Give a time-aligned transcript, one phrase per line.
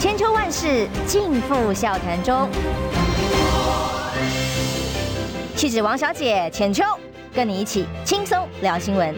[0.00, 2.48] 千秋万世尽付笑谈中。
[5.54, 6.82] 气质王小姐浅秋，
[7.34, 9.14] 跟你一起轻松聊新闻。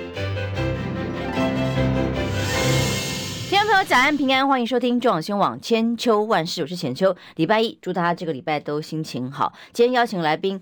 [3.48, 7.14] 听众朋友，早安平安，欢迎收听中广新闻网千秋万世，我是浅秋。
[7.36, 9.52] 礼拜一，祝大家这个礼拜都心情好。
[9.72, 10.60] 今天邀请来宾，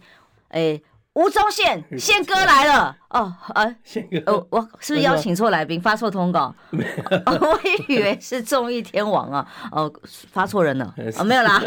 [0.51, 0.83] 哎。
[1.15, 6.55] 吴宗宪 宪哥来了哦，啊，宪哥，哦，我是不是邀请错来宾，发错通告？
[6.71, 9.93] 我以为是综艺天王啊，哦，
[10.31, 11.61] 发错人了，哦，没有啦，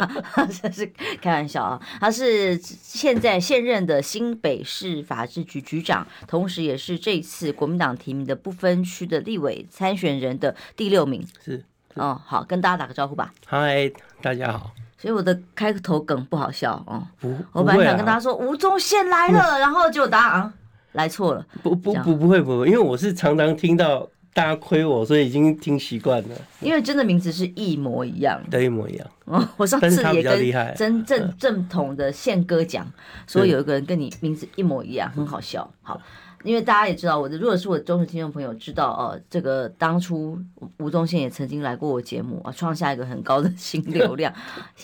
[0.62, 0.86] 这是
[1.22, 1.82] 开玩笑啊。
[2.00, 11.28] 他是现在现任的新北市法制局局长，同时也是这次国民党提名的不分区的立委参选人的第六名。
[11.44, 11.62] 是，
[11.96, 13.34] 哦，好，跟大家打个招呼吧。
[13.46, 14.72] 嗨，大家好。
[15.04, 20.54] 所以我的开头梗不好笑哦，不，我本来想跟大家说吴宗宪来了，然后就答案
[20.94, 21.46] 来错了。
[21.62, 26.36] 不不不不会不会，因为我是常常听到大家亏我，所以已经听习惯了。
[26.62, 29.06] 因为真的名字是一模一样，对，一模一样。
[29.26, 32.90] 哦，我上次也跟真正正统的宪哥讲，
[33.28, 35.70] 说有一个人跟你名字一模一样，很好笑。
[35.82, 36.00] 好。
[36.44, 40.38] 因为大家也知道，我的如果是我的忠实听众朋友知道，哦，这个当初
[40.78, 44.34] 吴宗宪也曾经来过我节目啊，创下一个很高的新 流量。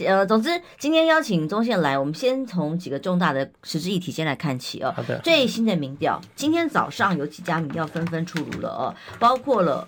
[0.06, 4.94] 呃，总之今天邀请宗宪来，我们先从几个重大的实质议题先来看起啊。
[4.96, 5.20] 好的。
[5.20, 9.88] 最新的民调，今天早上有几家民调纷纷出炉了哦，包括了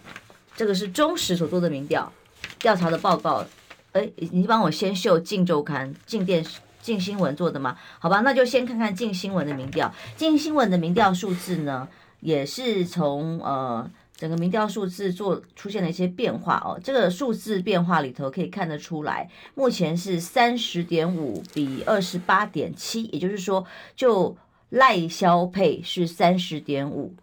[0.56, 2.12] 这个是中时所做的民调
[2.60, 3.46] 调查的报告。
[3.94, 6.60] 哎，你帮我先秀《镜周刊》、镜电视。
[6.82, 7.78] 镜新闻做的吗？
[8.00, 9.94] 好吧，那就先看看镜新闻的民调。
[10.16, 11.88] 镜新闻的民调数字呢，
[12.20, 16.80] 也是从呃整个民调数字做出现了一些变化哦。
[16.84, 24.36] 这个数字变化里头可以看得出来，目前是三十点五比二十八点七，也就是说，就
[24.70, 27.16] 赖萧配是三十点五，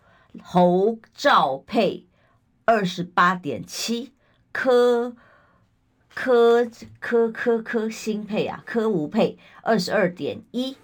[0.42, 2.06] 侯赵配
[2.64, 4.12] 二十八点七，
[4.52, 5.14] 柯。
[6.20, 10.76] 科科科科新配啊，科吴配二十二点一，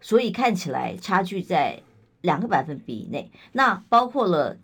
[0.00, 1.82] 所以看起来差距在
[2.22, 3.30] 两个百分比以内。
[3.52, 4.54] 那包括了《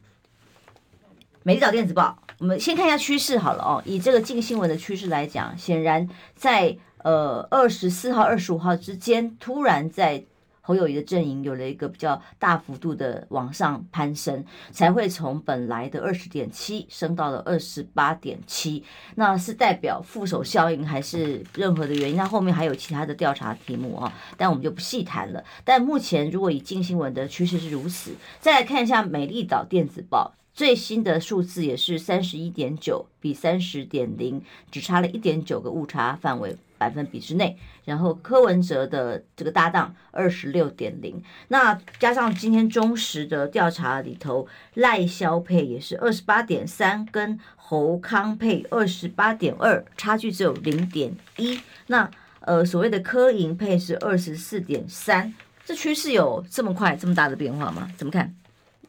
[1.42, 3.82] 美丽岛电子报》，我们先看一下趋势好了哦。
[3.84, 10.24] 以这个近新闻的趋势来讲，显然在呃二十四号、二十五号之间，突然在。
[10.66, 14.42] 侯友宜的阵营有了一个比较大幅度的往上攀升，
[14.72, 18.82] 才会从本来的二十点七升到了二十八点七。
[19.16, 22.16] 那是代表副手效应还是任何的原因？
[22.16, 25.44] 那后面还有其他的调查题目啊，但我们就不细谈了。
[25.64, 36.56] 但目前如果以镜新闻的趋势是如此，再来看一下美丽岛电子报最新的数字也是三十一点九比三十点零，只差了一点九个误差范围。
[36.84, 37.56] 百分比之内，
[37.86, 51.58] 然后柯文哲的这个搭档二十六点零，那加上今天中时的调查里头，赖萧配也是二十八点三，跟侯康配二十八点二，差距只有零点一。
[51.86, 55.32] 那呃，所谓的柯银配是二十四点三，
[55.64, 57.90] 这趋势有这么快这么大的变化吗？
[57.96, 58.34] 怎么看？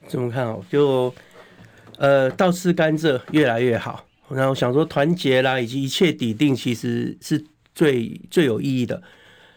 [0.10, 0.62] 怎么看哦？
[0.70, 1.14] 就
[1.98, 7.46] 呃，倒吃甘蔗越来越好，然后想说团结啦，以及一切底定，其实是。
[7.76, 9.04] 最最有意义的，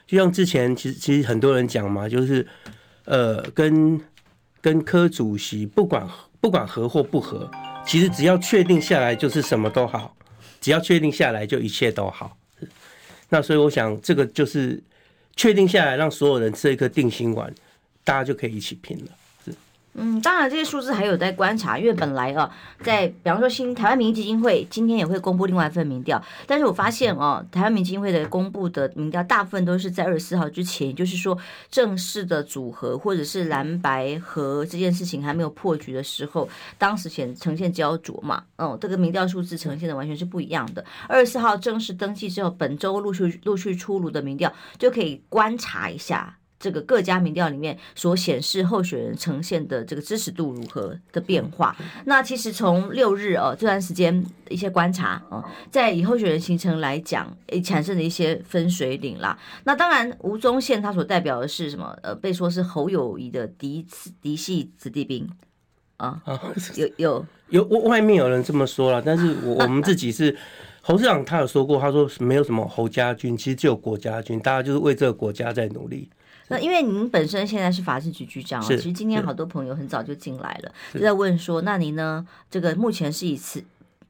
[0.06, 2.46] 就像之前其实其实很多人讲嘛，就是
[3.04, 3.98] 呃，跟
[4.60, 6.06] 跟柯主席不管
[6.40, 7.50] 不管合或不合，
[7.86, 10.16] 其实只要确定下来就是什么都好，
[10.60, 12.36] 只要确定下来就一切都好。
[13.28, 14.82] 那所以我想这个就是
[15.36, 17.54] 确定下来，让所有人吃一颗定心丸，
[18.02, 19.12] 大家就可以一起拼了。
[20.00, 22.48] 嗯，当然这些数字还有在观察，因为本来啊，
[22.82, 31.36] 在比方说新台湾民意基金会今天也会公布另外一份民调，但是我发现哦，台湾民基金会的公布的民调大部分都是在二十四号之前，就是说
[31.68, 36.48] 正式的组合或者是蓝白合这件事情还没有破局的时候，
[36.78, 40.84] 当时显呈现焦灼嘛，哦，这个民调数字呈现的完全是不一样的。
[41.08, 46.37] 二十四号正式登记之后，本周陆续陆续出炉的民调就可以观察一下。
[46.60, 51.76] 这个各家民调里面所显示候选人呈现的这个支持度如何的变化？
[52.04, 59.38] 那其实从六日哦这段时间一些观察哦，在以候选人形成来讲，诶产生的一些分水岭啦。
[59.64, 61.96] 那当然，吴宗宪他所代表的是什么？
[62.02, 63.86] 呃，被说是侯友谊的嫡
[64.20, 65.28] 嫡系子弟兵
[65.96, 66.20] 啊，
[66.76, 70.36] 有有 有外面有人这么说了，但是我我们自己是
[70.82, 76.08] 侯市长，他有说过，他说没有什么侯家军，其实只有国家军，大家就是为这个国家在努力。
[76.48, 82.26] 那因为您本身现在是法制局局长啊，其实今天好多朋友很早就进来了，就在问说，那您呢？
[82.50, 83.62] 这个目前是以辞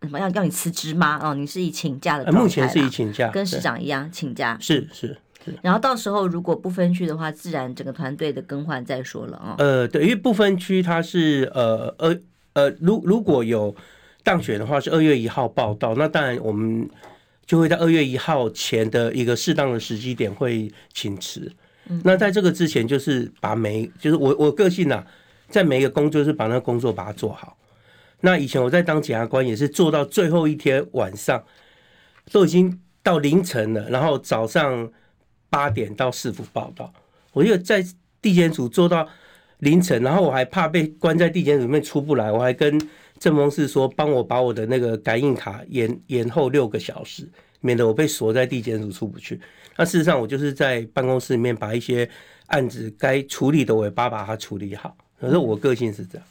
[0.02, 1.20] 什么要要你辞职吗？
[1.22, 4.56] 哦，你是以请假的目前是以请假，跟市长一样请假。
[4.60, 5.58] 是是是。
[5.62, 9.54] 然后到时候如果不分区的话，自然整个团队的更换再说了啊。
[9.58, 12.16] 呃，对，因为不分区它是呃呃
[12.52, 13.74] 呃，如如果有
[14.22, 16.88] 当选的话，是二月一号报道，那当然我们。
[17.48, 21.50] 就会在二月一号前的一个适当的时机点会请辞。
[22.04, 25.06] 那在这个之前，就是把每就是我我个性啊，
[25.48, 27.56] 在每一个工作是把那个工作把它做好。
[28.20, 31.42] 那以前我在当检察官也是做到最后一天晚上，
[32.32, 34.90] 都已经到凌晨了，然后早上
[35.48, 36.92] 八点到市府报道。
[37.32, 37.84] 我就在
[38.20, 39.08] 地检署做到
[39.58, 42.76] 凌晨，然后我还怕被关在地检署里面出不来，我还跟
[43.18, 47.28] 郑峰是说帮我把我的那个感应卡延延后六个小时，
[47.60, 49.40] 免得我被锁在地检署出不去。
[49.76, 52.08] 那事实上我就是在办公室里面把一些
[52.46, 54.96] 案子该处理的尾巴把它处理好。
[55.20, 56.26] 可是我个性是这样。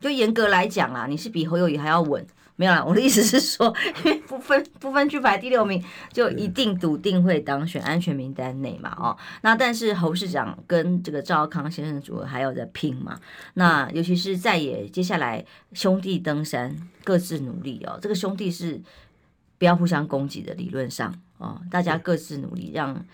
[0.00, 2.26] 就严格来讲啊，你是比侯友宜还要稳。
[2.56, 3.74] 没有啦，我的意思是说，
[4.04, 5.82] 因为不分不分区排第六名，
[6.12, 8.96] 就一定笃定会当选安全名单内嘛。
[8.96, 13.18] 哦，那但是侯市长跟这个赵康先生组合还要在拼嘛。
[13.54, 17.98] 那尤其是在也接下来兄弟登山，各自努力哦。
[18.00, 18.80] 这个兄弟是
[19.58, 23.04] 不要互相攻击的，理论上哦，大家各自努力让。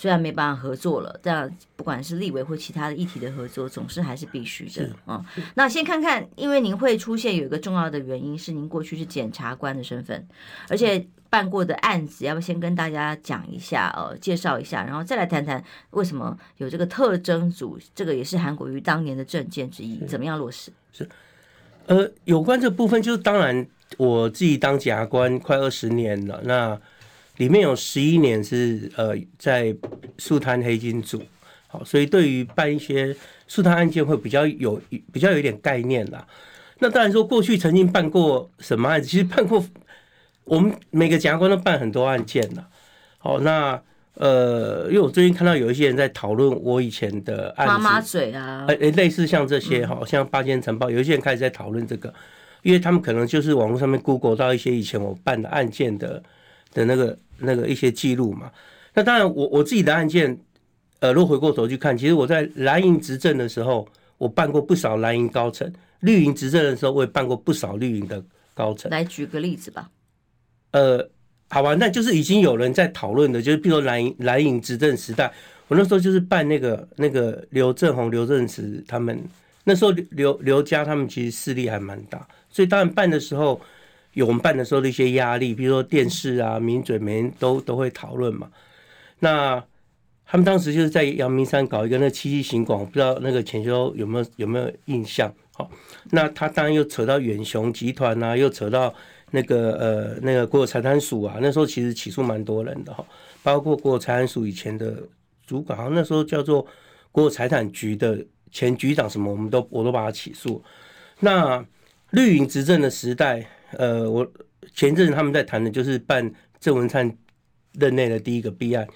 [0.00, 5.26] 虽然没办法合作了，但不管是立委或其他的议题的合作，总是还是必须的啊。
[5.56, 10.24] 那先看看，因为您会出现有一个重要的原因是您过去是检察官的身份，
[10.68, 15.60] 而且办过的案子，要不要先跟大家讲一下，呃，介绍一下，然后再来谈谈
[15.90, 20.70] 为什么有这个特征组，这个也是韩国瑜当年的政见之一，怎么样落实？
[20.92, 21.08] 是，
[21.86, 23.66] 呃，有关这部分，就是当然
[23.98, 26.80] 我自己当检察官快二十年了，那。
[27.38, 29.72] 里面有十一年是呃在
[30.18, 31.22] 诉贪黑金组，
[31.68, 33.14] 好，所以对于办一些
[33.46, 36.26] 诉贪案件会比较有比较有一点概念啦。
[36.80, 39.64] 那当然说过去曾经办过什么案子，其实办过
[40.42, 42.68] 我们每个检察官都办很多案件了。
[43.18, 43.80] 好，那
[44.14, 52.12] 呃，因为我最近看到有一些人在讨论我以前的案子，妈妈嘴啊，呃，类似像这些哈，像八仙尘爆，有一些人开始在讨论这个，
[52.68, 56.22] 因为他们可能就是网络上面 Google 到一些以前我办的案件的
[56.72, 57.18] 的那个。
[57.40, 58.50] 那个一些记录嘛，
[58.94, 60.36] 那当然我我自己的案件，
[60.98, 63.86] 呃，如果回过头去看，其实我在蓝营执政的时候，
[64.16, 65.70] 我办过不少蓝营高层；
[66.00, 68.20] 绿营执政的时候，我也办过不少绿营的
[68.54, 68.90] 高层。
[68.90, 69.88] 来举个例子吧。
[70.72, 71.08] 呃，
[71.48, 75.32] 好吧，那就是已经有人在讨论的，就是比如说蓝营蓝营执政时代，
[75.68, 79.16] 我那时候就是办那个那个刘正宏、刘正慈他们，
[79.62, 83.60] 那时候刘刘家他们其实势力还蛮大，所以当然办的时候。
[84.14, 88.50] 有我们办的时候的一些压力，比如说电视啊、名嘴，每人都都会讨论嘛。
[89.20, 89.62] 那
[90.26, 95.32] 他们当时就是在阳明山搞一个那七七行馆，我不知道那个浅修有没有有没有印象？
[95.52, 95.70] 好，
[96.10, 98.92] 那他当然又扯到远雄集团啊，又扯到
[99.30, 101.38] 那个呃那个国有财产署啊。
[101.40, 103.04] 那时候其实起诉蛮多人的哈，
[103.44, 105.00] 包括国有财产署以前的
[105.46, 106.66] 主管，好像那时候叫做
[107.12, 108.18] 国有财产局的
[108.50, 110.60] 前局长什么，我们都我都把他起诉。
[111.20, 111.64] 那
[112.10, 113.46] 绿营执政的时代。
[113.72, 114.26] 呃，我
[114.74, 117.14] 前阵子他们在谈的就是办郑文灿
[117.72, 118.86] 任内的第一个弊案。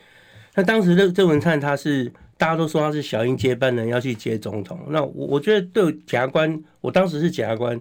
[0.55, 4.81] 那当时的郑文灿他是大家都说他是小英接班人，要去接总统。
[4.89, 7.81] 那我我觉得对检察官，我当时是检察官，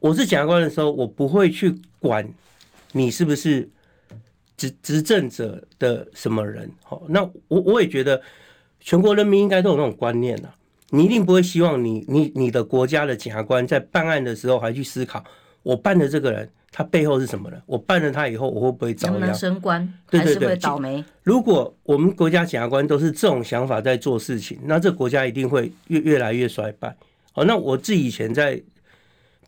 [0.00, 2.28] 我是检察官的时候，我不会去管
[2.92, 3.68] 你是不是
[4.56, 6.70] 执执政者的什么人。
[6.82, 8.20] 好，那我我也觉得
[8.80, 10.54] 全国人民应该都有那种观念啊，
[10.94, 15.22] 你一定不会希望你你你的国家的检察官在办案的时候还去思考。
[15.64, 17.60] 我办的这个人，他背后是什么人？
[17.66, 19.12] 我办了他以后，我会不会遭殃？
[19.12, 19.80] 能不能升官？
[20.10, 21.02] 对对对，还是会倒霉？
[21.22, 26.94] 如果我们国家检察官都是这种想法在做事情，那这国家一定会越越来越衰败。
[27.32, 28.62] 好，那我自己以前在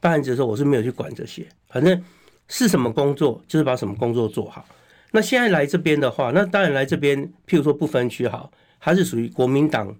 [0.00, 2.02] 办案子的时候，我是没有去管这些，反正
[2.48, 4.66] 是什么工作就是把什么工作做好。
[5.12, 9.94] 那现在来这边的话，那当然来这边，譬如说不分区好，还是属于国民党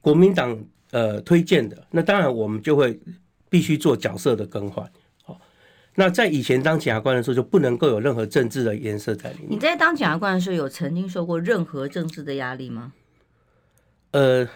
[0.00, 0.58] 国民党
[0.92, 2.98] 呃推荐的，那当然我们就会
[3.50, 4.88] 必须做角色的更换。
[5.94, 9.48] 那在以前当检察官的时候，就不能够有任何政治的颜色在里面。
[9.50, 12.94] 你在当检察官的时候，有曾经受过任何政治的压力吗？
[14.12, 14.48] 呃，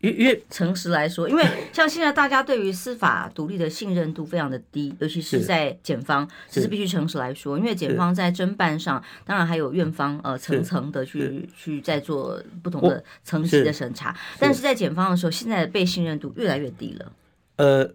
[0.00, 7.58] 因因为诚实来说，因为像现在大家对于司法独立的信任度非常的低，尤其是在检方，这是必须诚实来说。
[7.58, 17.12] 因为检方在侦办上，当然还有院方呃层层的去去在做不同的层级的审查，但是在检方的时候，现在的被信任度越来越低了。
[17.56, 17.94] 呃。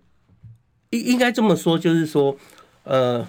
[0.89, 2.38] 应应该这么说，就是说，
[2.83, 3.27] 呃，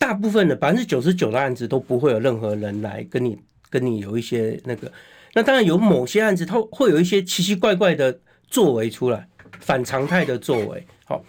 [0.00, 3.38] 大部分的百分之九十九的案子都不会有任何人来跟你
[3.70, 4.90] 跟你有一些那个。
[5.34, 9.28] 那当然有某些案子，它会有一些奇奇怪怪的作为出来，
[9.60, 10.86] 反常态的作为。
[11.04, 11.22] 好，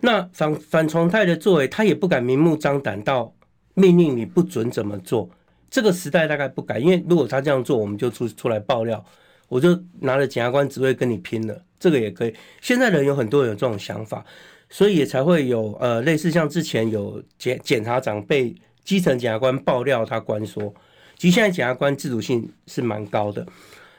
[0.00, 3.34] 那反反常态的作为，他也不敢明目张胆到
[3.74, 5.28] 命令你不准怎么做。
[5.70, 9.04] 这个时代大概不敢，因为如果他这样做，我们就出出来爆料，
[9.48, 11.62] 我就拿着检察官职位跟你拼了。
[11.78, 14.24] 这个也可以，现在人有很多人有这种想法，
[14.70, 20.72] 所以也才会有呃类似像之前有检检察长被基层检察官爆料他关说，
[21.18, 23.46] 其实现在检察官自主性是蛮高的。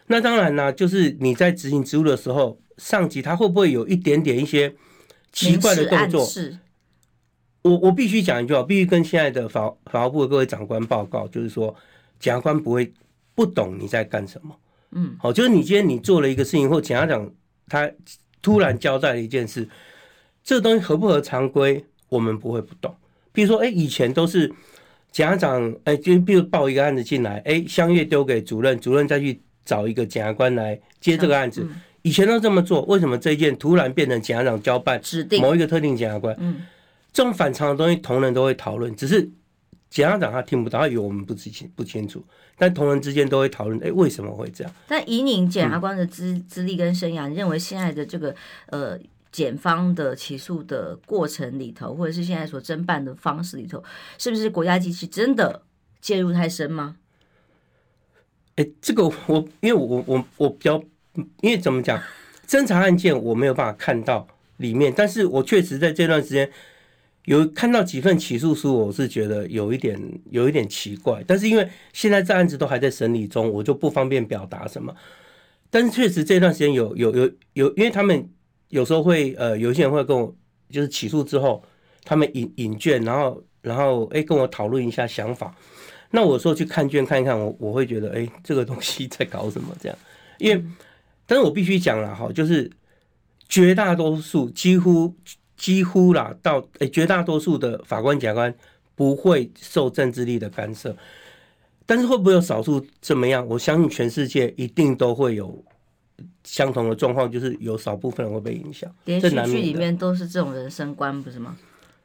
[0.08, 4.74] 那当然呢，就是你在执行职务的时候，上级他会不会有一点点一些
[5.32, 6.28] 奇怪的动作？
[7.62, 11.76] 我我必须讲一句话，必须跟现在的法法务部的各位长官报告，就是说，
[12.20, 12.92] 检察官不会
[13.36, 14.56] 不懂你在干什么。
[14.92, 17.30] 嗯，好，就是你今天你做了一个事情，或检察长
[17.68, 17.92] 他
[18.42, 19.68] 突然交代了一件事，
[20.42, 22.96] 这个东西合不合常规，我们不会不懂。
[23.34, 24.52] 比如说，哎，以前都是
[25.12, 31.68] 检察长，哎，就比如报一个案子进来，哎，相约丢给主任，主任再去找一个检察官来接这个案子。
[32.02, 36.36] 以前都这么做，为什么这一件突然变成检察长交办指定某一个特定检察官？
[36.40, 36.62] 嗯。
[37.12, 39.28] 这种反常的东西，同仁都会讨论，只是
[39.90, 42.24] 检察长他听不到，他以为我们不知清不清楚。
[42.56, 44.74] 但同仁之间都会讨论，哎，为什么会这样？
[44.88, 48.34] 但以你检察官的资资历跟生涯，你认为现在的这个
[48.68, 48.98] 呃
[49.32, 53.84] 检方的起诉的过程里头，或者是现在所侦办的方式里头，
[54.18, 55.64] 是不是国家机器真的
[56.02, 56.98] 介入太深吗？
[58.56, 60.82] 哎，这个我因为我我我比较，
[61.42, 62.02] 因为怎么讲，
[62.48, 66.50] 侦查案件我没有办法看到里面，但是我确实在这段时间。
[67.26, 74.96] 有看到几份起诉书，我是觉得有一点有一点奇怪，但是因为现在这案子都还在审理中，我就不方便表达什么。
[75.70, 78.28] 但是确实这段时间有有有有，因为他们
[78.70, 80.34] 有时候会呃，有些人会跟我
[80.70, 81.64] 就是起诉之后，
[82.04, 85.54] 他们引引卷，然后然后哎跟我讨论一下想法。
[86.10, 89.98] 那我说去看卷看一看，我我会觉得哎这个东西在搞什么这样？
[90.38, 90.64] 因为
[91.28, 92.72] 但是我必须讲了哈，就是
[93.48, 95.14] 绝大多数几乎。
[95.60, 98.56] 几乎啦，到哎、欸，绝大多数的法官、检察官
[98.96, 100.96] 不会受政治力的干涉，
[101.86, 103.46] 但是会不会有少数怎么样？
[103.46, 105.62] 我相信全世界一定都会有
[106.44, 108.90] 相同的状况，就是有少部分人会被影响。
[109.06, 111.56] 连续剧里面都是这种人生观，不是吗？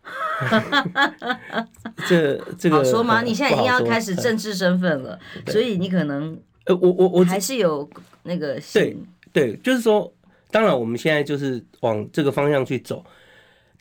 [2.09, 3.23] 这这个好说吗？
[3.23, 7.88] 你现在已经要开始政治身份了，所以你可能呃，我我我还是有
[8.23, 8.97] 那个对
[9.33, 10.12] 对，就是说，
[10.50, 13.04] 当然我们现在就是往这个方向去走。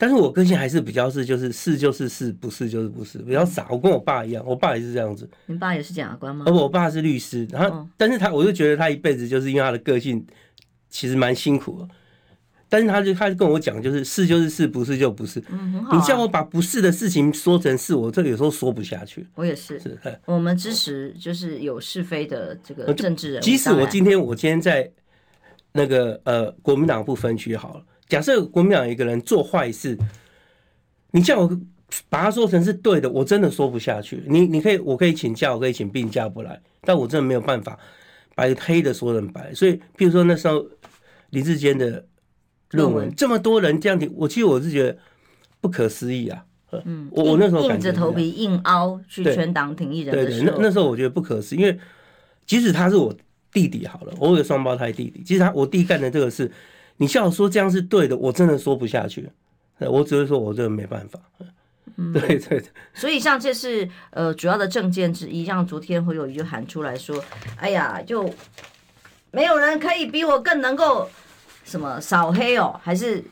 [0.04, 3.66] 但是我个性还是比较是，就是是就是是，不是就是不是，比较傻。
[3.70, 5.26] 我跟我爸一样，我爸也是这样子。
[5.46, 6.44] 你爸也是检察官吗？
[6.46, 10.22] 而我爸是律师，然后，但是他，我就觉得他一辈子就是因为他的个性，
[10.90, 11.88] 其实蛮辛苦的。
[12.68, 15.42] 但是他就他就跟我讲，就是是就是是，不是就不是。
[15.48, 15.82] 嗯。
[15.90, 19.26] 你叫我把不是的事情说成是，我这有时候说不下去。
[19.36, 19.80] 我也是。
[19.80, 19.98] 是。
[20.26, 23.42] 我们支持就是有是非的这个政治人物。
[23.42, 24.90] 即使我今天我今天在
[25.72, 27.82] 那个呃国民党不分区好了。
[28.08, 29.98] 假设国民党一个人做坏事，
[31.10, 31.60] 你叫我
[32.08, 34.22] 把他说成是对的，我真的说不下去。
[34.26, 37.78] 你你可以，我可以请假，我可以请病假不来，但我真的没有办法
[38.34, 39.54] 把黑的说成白。
[39.54, 40.66] 所以，譬如说那时候
[41.30, 42.04] 林志坚的
[42.72, 44.96] 论文，这么多人这样听，我其实我是觉得
[45.60, 46.44] 不可思议啊。
[46.84, 51.78] 嗯，我我那时候硬着头皮硬凹去全党挺一人的时候，对对，那那时候我觉得不可思议，因为
[52.44, 53.14] 即使他是我
[53.52, 56.50] 弟弟好了，我有个双胞胎弟弟，其实他我弟干的这个事。
[56.96, 59.28] 你像我说这样是对的，我真的说不下去，
[59.78, 61.18] 我只是说我真的没办法。
[61.96, 62.64] 嗯，对 对对。
[62.94, 67.22] 所以像这是呃主要的证件之一，像昨天侯友谊就喊出来说
[67.56, 68.28] ：“哎呀，就
[69.30, 71.08] 没有人可以比我更能够
[71.64, 73.22] 什么扫黑哦，还是。”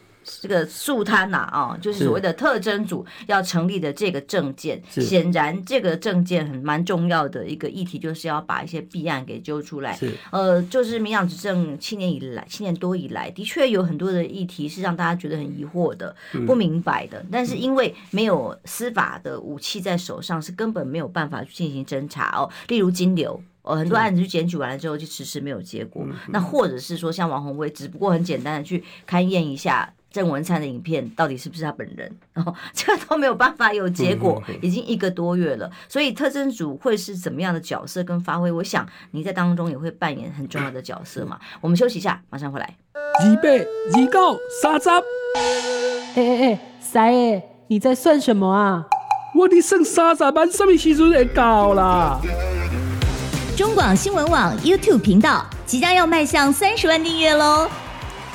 [0.41, 9.99] 这个肃贪呐啊，就是所谓的特征组要成立的这个证件，显然这个证件很蛮重要的一个议题，就是要把一些弊案给揪出来。
[10.31, 16.15] 呃，就是民党执政七年以来，七年多以来，的确有很多的议题是让大家觉得很疑惑的、
[16.47, 17.25] 不明白的。
[17.31, 22.49] 但是因为没有司法的武器在手上，是根本没有办法去进行侦查哦。
[22.69, 26.07] 例如金流，哦，很多案子去检举完了之后，就迟迟没有结果。
[26.29, 29.93] 那或者是说像王宏威，只不过很简单的去勘验一下。
[30.13, 32.15] 郑文灿的影片到底是不是他本人？
[32.33, 35.71] 然后这个都没有办法有结果，已经一个多月了。
[35.89, 38.53] 所以特侦组会是怎么样的角色跟发挥？
[38.53, 41.39] 我想你在当中也会扮演很重要的角色嘛。
[41.61, 42.77] 我们休息一下，马上回来。
[42.95, 44.89] 二八二九三十。
[46.15, 48.87] 哎哎哎，三爷，你在算什么啊？
[49.35, 52.21] 我的剩三十万，什么时阵会到啦？
[53.57, 57.69] 中广新闻网 YouTube 频道即将要迈向三十万订阅喽！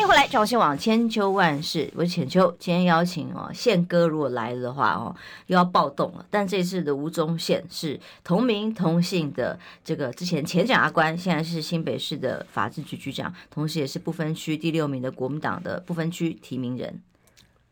[0.00, 2.50] 迎回来，中广新网千秋万世，我是浅秋。
[2.58, 5.14] 今天邀请哦，宪哥如果来了的话哦，
[5.46, 6.24] 又要暴动了。
[6.30, 17.02] 但这次的吴宗宪是同名同姓的这个之前前检察官，现在是新北市的法制局局长，同时也是不分区第六名的国民党的不分区提名人。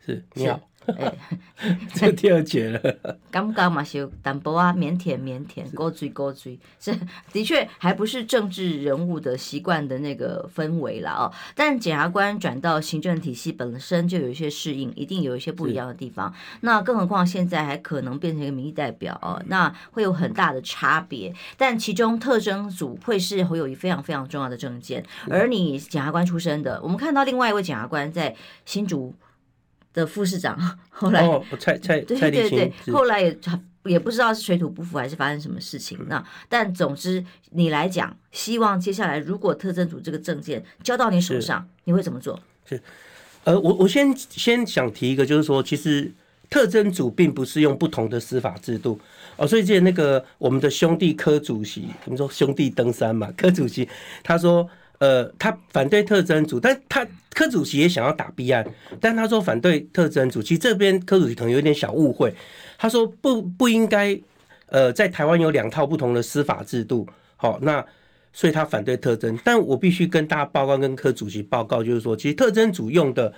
[0.05, 0.61] 是，你好。
[0.97, 1.13] 哎，
[1.95, 6.99] 这第二节了，刚刚嘛是淡薄啊，腼腆腼腆，勾嘴勾嘴， 是
[7.33, 11.33] 的确还不是政治人物的习惯的那个氛围了哦。
[11.55, 16.33] 但检察官转到行政体系本身就有一些适应，一定有一些不一样的地方。
[16.61, 21.35] 那更何况现在还可能变成一个民意代表哦，那会有很大的差别。
[21.57, 29.15] 但其中特征组会是侯友宜非常非常重要的证件，而你检察官出身的，我们看到另外一位检察官在新竹。
[29.99, 30.57] 的副市长
[30.91, 33.37] 后来哦，蔡蔡蔡对对，后来也
[33.85, 35.99] 也不知道是水土不服还是发生什么事情。
[36.09, 42.39] 那但总之你来讲，希望接下来如果特侦组这个证件交到你手上，你会怎么做？
[42.65, 42.81] 是
[43.43, 46.13] 呃，我我先先想提一个，就是说，其实
[46.49, 49.01] 特侦组并不是用不同的司法制度
[49.37, 49.47] 哦。
[49.47, 53.89] 所以记得那个我们的兄弟柯主席，我们说兄弟登山嘛，柯主席
[54.23, 54.69] 他说。
[54.99, 58.67] 呃，他反对特征组，但他柯主席也想要打弊案，
[59.01, 60.43] 但他说反对特征组。
[60.43, 62.35] 其实这边柯主席可能有点小误会，
[62.77, 64.21] 他说不不应该，
[64.67, 67.85] 呃，在台湾有两套不同的司法制度，好，那
[68.33, 69.39] 所以他反对特征。
[69.45, 73.33] 但我必须跟大家报告，跟柯主席报告，就是说，其实特征组用的，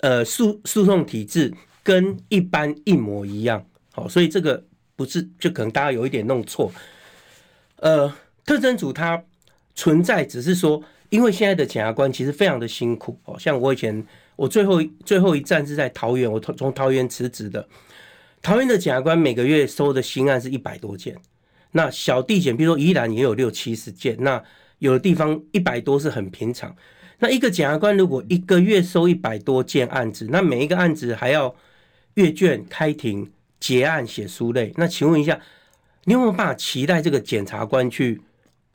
[0.00, 4.64] 呃，诉诉讼体制跟一般一模一样，好，所以这个
[4.96, 6.72] 不是，就可能大家有一点弄错，
[7.76, 8.12] 呃，
[8.44, 9.22] 特征组他。
[9.78, 13.38] 存在只是说，因为现在的检察官其实非常的辛苦哦。
[13.38, 14.04] 像我以前，
[14.34, 17.64] 我最后最后一站是在桃园，我从桃园辞职的。
[18.42, 21.16] 桃园的检察官每个月收的新案是一百多件，
[21.70, 24.42] 那小地检，比如说宜兰也有六七十件，那
[24.80, 26.74] 有的地方一百多是很平常。
[27.20, 31.54] 那一个检察官如果一个月收一百多件案子，那每一个案子还要
[32.14, 33.30] 阅卷、开庭、
[33.60, 35.40] 结案、写书类，那请问一下，
[36.02, 38.20] 你有没有办法期待这个检察官去？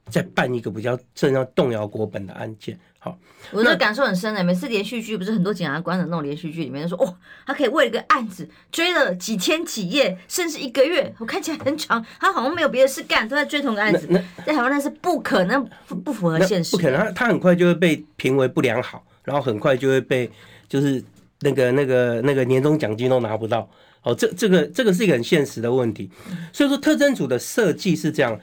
[0.10, 3.18] 再办一个比较正要动摇国本的案件，好，
[3.52, 4.44] 我的感受很深的。
[4.44, 14.08] 每次连续剧不是很多检察官的那种连续剧里面说，哦，他可以为了一个案子追了几天几夜，甚至一个月，我看起来很长，他好像没有别的事干，都在追同个案子。
[14.46, 17.00] 在台湾那是不可能，不不符合现实，不可能。
[17.00, 20.30] 他他很快就会被评为不良好，然后很快就会被
[20.68, 21.04] 就是
[21.40, 23.68] 那个那个那个年终奖金都拿不到。
[24.04, 26.12] 哦，这这个这个是一个很现实的问题。
[26.52, 28.38] 所以说，特征组的设计是这样。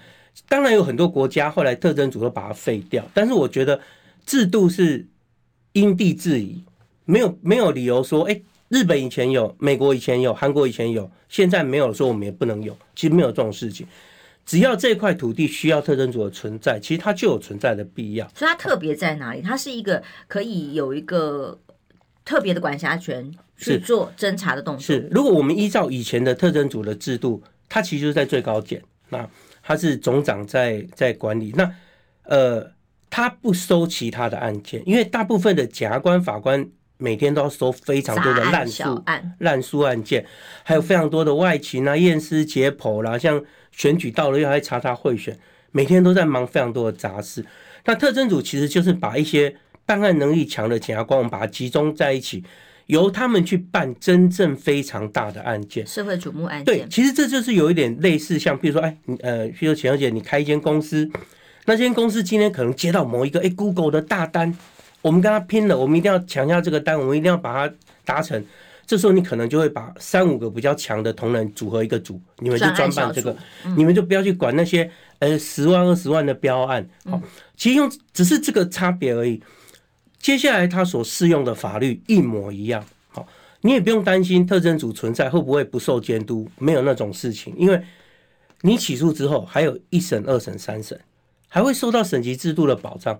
[0.48, 3.80] 当然有很多国家后来特征组都把它废掉，但是我觉得
[4.26, 5.06] 制度是
[5.72, 6.62] 因地制宜，
[7.04, 13.86] 没有没有理由说，哎，日本以前有，美国以前有，韩国以前有，现在没有说我们也不能有，其实没有这种事情。
[14.44, 18.26] 只要这块土地需要特征组的存在，其实它就有存在的必要。
[18.34, 19.40] 所以它特别在哪里？
[19.40, 21.56] 它是一个可以有一个
[22.24, 24.82] 特别的管辖权去做侦查的动作。
[24.82, 29.28] 是，如果我们依照以前的特征组的制度，它其实就是在最高检那。
[29.70, 31.72] 他是总长在在管理，那
[32.24, 32.72] 呃，
[33.08, 40.26] 他不收其他的案件，因为大部分的检察官、法官每天都要收非常多的滥诉案、滥诉案件，
[40.64, 45.38] 还有非常多的外勤啊、验尸解剖啦，像选举到了又还查查贿选，
[45.70, 47.46] 每天都在忙非常多的杂事。
[47.84, 49.54] 那特侦组其实就是把一些
[49.86, 52.42] 办案能力强的检察官，我们把它集中在一起。
[52.90, 56.64] 由他们去办真正非常大的案件，社会瞩目案件。
[56.64, 61.08] 对，其实这就是有一点类似，像比如说，哎，呃，比如说钱小姐，你开一间公司，
[61.66, 64.52] 那间公司今天可能接到某一个哎 Google 的大单，
[65.02, 67.74] 我们跟他拼了，我们一定要抢下这个单，我们一定要把它
[68.04, 68.44] 达成。
[68.84, 73.36] 这时候你可能就会把三五个比较强的同仁组合一个组，你们就专办这个，
[73.76, 76.84] 你们就不要去管那些呃十万二十万的标案。
[77.04, 77.22] 好，
[77.56, 79.40] 其实用只是这个差别而已。
[80.20, 83.26] 接下来他所适用的法律一模一样，好，
[83.62, 87.82] 你也不用担心特征组存在会不会不受监督，没有那种事情，因为
[88.60, 91.00] 你起诉之后还有一审、二审、三审，
[91.48, 93.18] 还会受到审级制度的保障，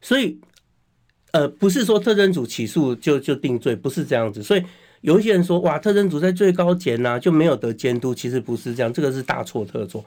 [0.00, 0.38] 所以，
[1.32, 4.40] 呃，不是说特征组起诉就就定罪，不是这样子。
[4.40, 4.62] 所以
[5.00, 10.04] 有一些人说，哇，特征组在最高检呐就没有得监督，其实不是这样，这个是大错特错，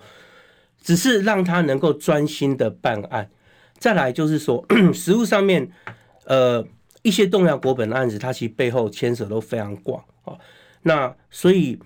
[0.81, 3.29] 只是让他能够专心的办案。
[3.77, 5.69] 再来就是说， 实务上面。
[6.25, 6.65] 呃，
[7.01, 10.33] 一些动摇国本的案子，它其实背后牵扯都非常广啊。
[10.83, 11.79] 那所以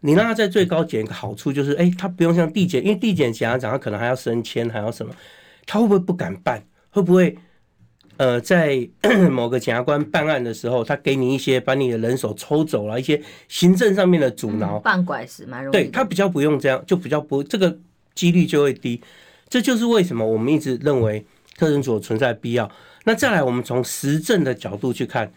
[0.00, 5.14] 你让他在最高检一个好处就是，哎，他不用像地检，因为地检检察长他可能还要升迁，还要什么，
[5.66, 6.62] 他会不会不敢办？
[6.90, 7.36] 会不会
[8.16, 8.88] 呃，在
[9.30, 15.72] 某个检察官办案的时候，他给你一些把你的人手抽走了，一些行政上面的阻挠，办拐子蛮容易。
[15.72, 17.78] 对，他比较不用这样，就比较不这个
[18.14, 19.00] 几率就会低。
[19.48, 21.24] 这就是为什么我们一直认为
[21.56, 22.70] 特侦组存在必要。
[23.04, 25.32] 那再来，我们从实证的角度去看，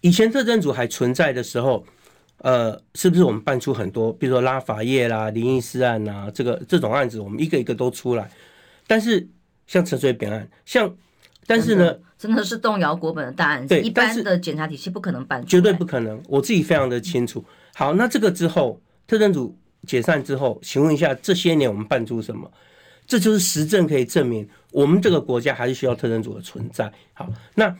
[0.00, 1.86] 以前特侦组还存在的时候，
[2.38, 8.28] 呃，是不是我们办出很多，比如说拉法叶啦、灵异事案呐，这个这种案子，我们一个一个都出来。
[8.86, 9.26] 但是
[9.66, 10.94] 像陈水扁案，像，
[11.46, 16.20] 但是呢，真的是动摇国本的大案子，对，一般的检察体系不可能办出，绝对不可能。
[16.28, 17.42] 我自己非常的清楚。
[17.74, 19.56] 好，那这个之后，特侦组
[19.86, 22.50] 解散之后，请问一下，这些年我们办出什么？
[23.06, 26.90] 这就是实证可以证明，我们这个国家还是需要特侦组的存在。
[27.12, 27.74] 好，那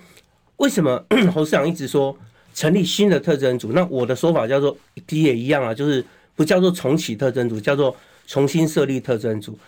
[0.56, 2.16] 为什么 侯市长一直说
[2.54, 3.72] 成立新的特侦组？
[3.72, 4.76] 那我的说法叫做，
[5.08, 6.04] 其实也一样啊，就是
[6.36, 9.58] 不叫做重启特侦组，叫做重新设立特侦组。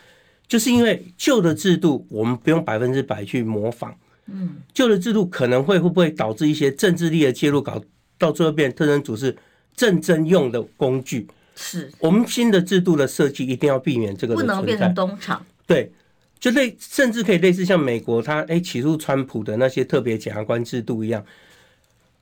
[0.47, 3.97] 就是因为旧的制度，我们不用百分之百去模仿。
[4.27, 7.83] 嗯，旧的制度可能会会不会导致一些政治力的介入，搞
[8.19, 9.37] 到最后变特侦组是
[9.75, 11.27] 政争用的工具。
[11.57, 15.45] 是我们新的制度的设计一定要避免这个，不能变成东厂。
[15.67, 15.91] 对，
[16.39, 21.25] 就类甚至可以类似像美国他哎起诉川普的那些特别检察官制度一样。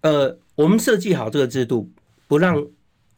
[0.02, 1.90] 呃，我们设计好这个制度，
[2.28, 2.64] 不让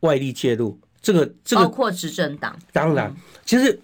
[0.01, 0.81] 外力介入。
[1.03, 2.59] 这个这个包括执政党。
[2.73, 3.79] 当然，其实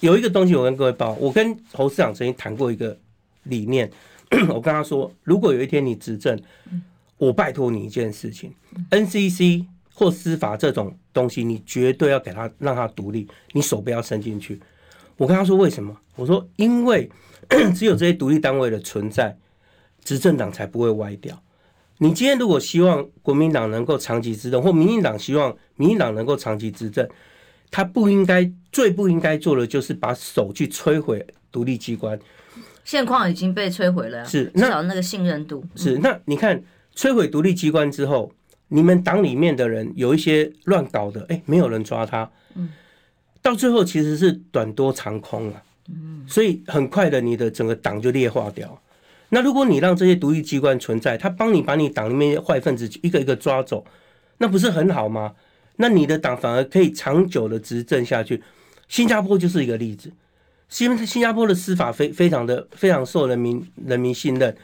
[0.00, 2.96] 有一个东西我跟各位报，我跟侯市长曾经谈过一个
[3.44, 3.90] 理念。
[4.48, 6.38] 我跟他说，如果有一天你执政，
[7.16, 8.52] 我拜托你一件事情
[8.90, 9.64] ，NCC。
[9.98, 14.60] 或司法这种东西，你绝对要给他让他独立，你手不要伸进去。
[15.16, 15.96] 我跟他说为什么？
[16.16, 17.10] 我说因为
[17.74, 19.38] 只有这些独立单位的存在，
[20.04, 21.42] 执政党才不会歪掉。
[21.96, 27.08] 你今天如果希望国民党能够长期执政，或民进党希望民进党能够长期执政，
[27.70, 32.20] 他不应该最不应该做的就是把手去摧毁独立机关。
[32.84, 35.96] 现况已经被摧毁了，是至少那个信任度是。
[35.96, 36.62] 那你看
[36.94, 38.30] 摧毁独立机关之后。
[38.68, 42.70] 你们党里面的人有一些乱搞的，哎，没有人抓他，嗯，
[43.40, 48.80] 到最后其实是短多长空了，嗯，所以很快的，你的整个党就劣化掉。
[49.28, 53.84] 那如果你让这些独立机关存在，他帮你把你党里面坏分子一个一个抓走，
[54.38, 55.34] 那不是很好吗？
[55.76, 58.42] 那你的党反而可以长久的执政下去。
[58.88, 60.12] 新加坡就是一个例子，
[60.78, 64.56] 因为新加坡的司法非非常的非常受人民人民信任，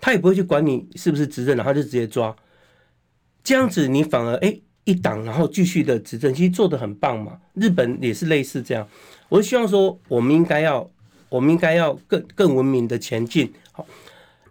[0.00, 2.34] 他也不会去管你是不是执政，然后就直接抓。
[3.42, 7.38] 这样子，你反而哎、欸、一党，然后继续的执政，其实做的很棒嘛。
[7.54, 8.86] 日本也是类似这样。
[9.28, 10.88] 我希望说，我们应该要，
[11.28, 13.86] 我们应该要更更文明的前进，好，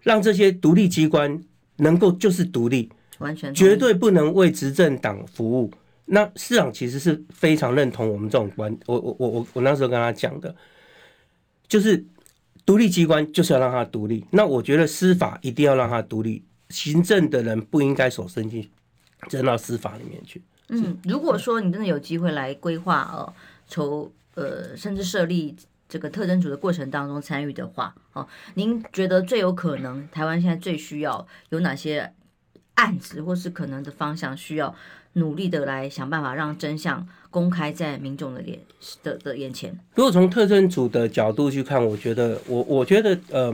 [0.02, 1.40] 让这些独立机关
[1.76, 5.70] 能够就是独立，完全绝对不能为执政党服务。
[6.06, 10.54] 那市长其实是非常认同我们这种观，我我我我我那时候跟他讲的，
[11.68, 12.04] 就是
[12.66, 14.24] 独立机关就是要让它独立。
[14.30, 18.68] 那我觉得司法一定要让它独立，行政的人不应该手伸进。
[19.28, 20.40] 扔到司法里面去。
[20.72, 23.32] 嗯，如果说你真的有机会来规划哦，
[23.68, 25.56] 筹呃，甚至设立
[25.88, 32.12] 这个特征组的过程当中参与的话，哦，您觉得最有可能台湾现在最需要有哪些
[32.74, 34.72] 案子，或是可能的方向，需要
[35.14, 38.60] 努力的来想办法让真相公开在民众的脸
[39.02, 39.76] 的的眼前？
[39.96, 43.52] 如果从特征组的角度去看，我觉得我我觉得呃，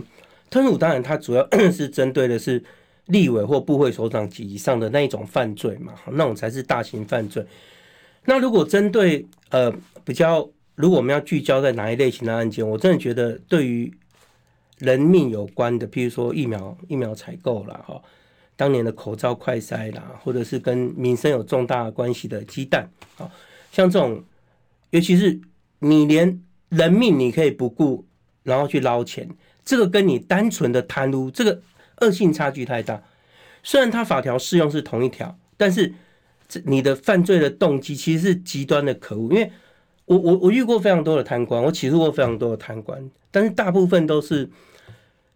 [0.50, 2.62] 特征组当然它主要 是针对的是。
[3.06, 7.46] 立委或部会首长级以上的那一种犯罪嘛，那种才是大型犯罪。
[8.24, 9.72] 那如果针对呃
[10.04, 13.92] 比较，如果我们要聚焦在哪一类型的案件，我真的觉得对于
[14.78, 18.02] 人命有关的，譬如说疫苗疫苗采购啦，哈，
[18.56, 23.30] 当年的口罩快筛啦，或者是跟民生有重大关系的鸡蛋，啊，
[23.70, 24.24] 像这种，
[24.90, 25.40] 尤其是
[25.78, 28.04] 你连人命你可以不顾，
[28.42, 29.28] 然后去捞钱，
[29.64, 31.62] 这个跟你单纯的贪污这个。
[32.00, 33.02] 恶性差距太大，
[33.62, 35.92] 虽然他法条适用是同一条，但是
[36.48, 39.32] 这你的犯罪的动机其实是极端的可恶。
[39.32, 39.50] 因为
[40.04, 44.48] 我我我遇过非常多的贪官，我起诉过非常多的贪官，但是大部分都是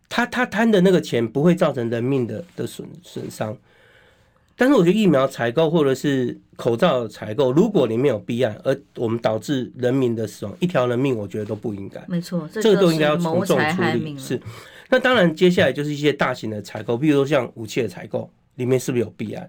[0.08, 3.56] 他他贪的那个钱不会造成人命的的损损伤。
[4.54, 12.04] 但是我觉得疫苗采购或者是口罩采购，如果你没有弊案，而我们导致人民的死亡，一条人命我觉得都不应该。
[12.06, 14.18] 没错，这个都应该要从重处理。
[14.18, 14.38] 是。
[14.90, 19.48] 那当然，接下来就是一些大型的采购，比如说像武器的采购，里面是不是有弊案？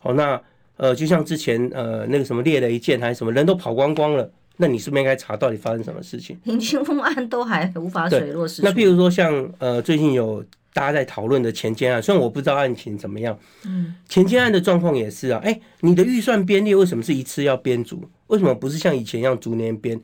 [0.00, 0.40] 好，那
[0.76, 6.38] 呃，就像之前呃那个什么猎雷舰还是什么人都跑光光了，那你是不是应该查到底发生什么事情？
[6.44, 8.66] 林清风案都还无法水落石出。
[8.66, 18.02] 那比如说像呃最近有大家在讨论的前监案，虽然我不知道案情怎么样，嗯，前监案的状况也是啊，哎、你的预算编列为什么是一次要编足？
[18.26, 19.98] 为什么不是像以前一样逐年编？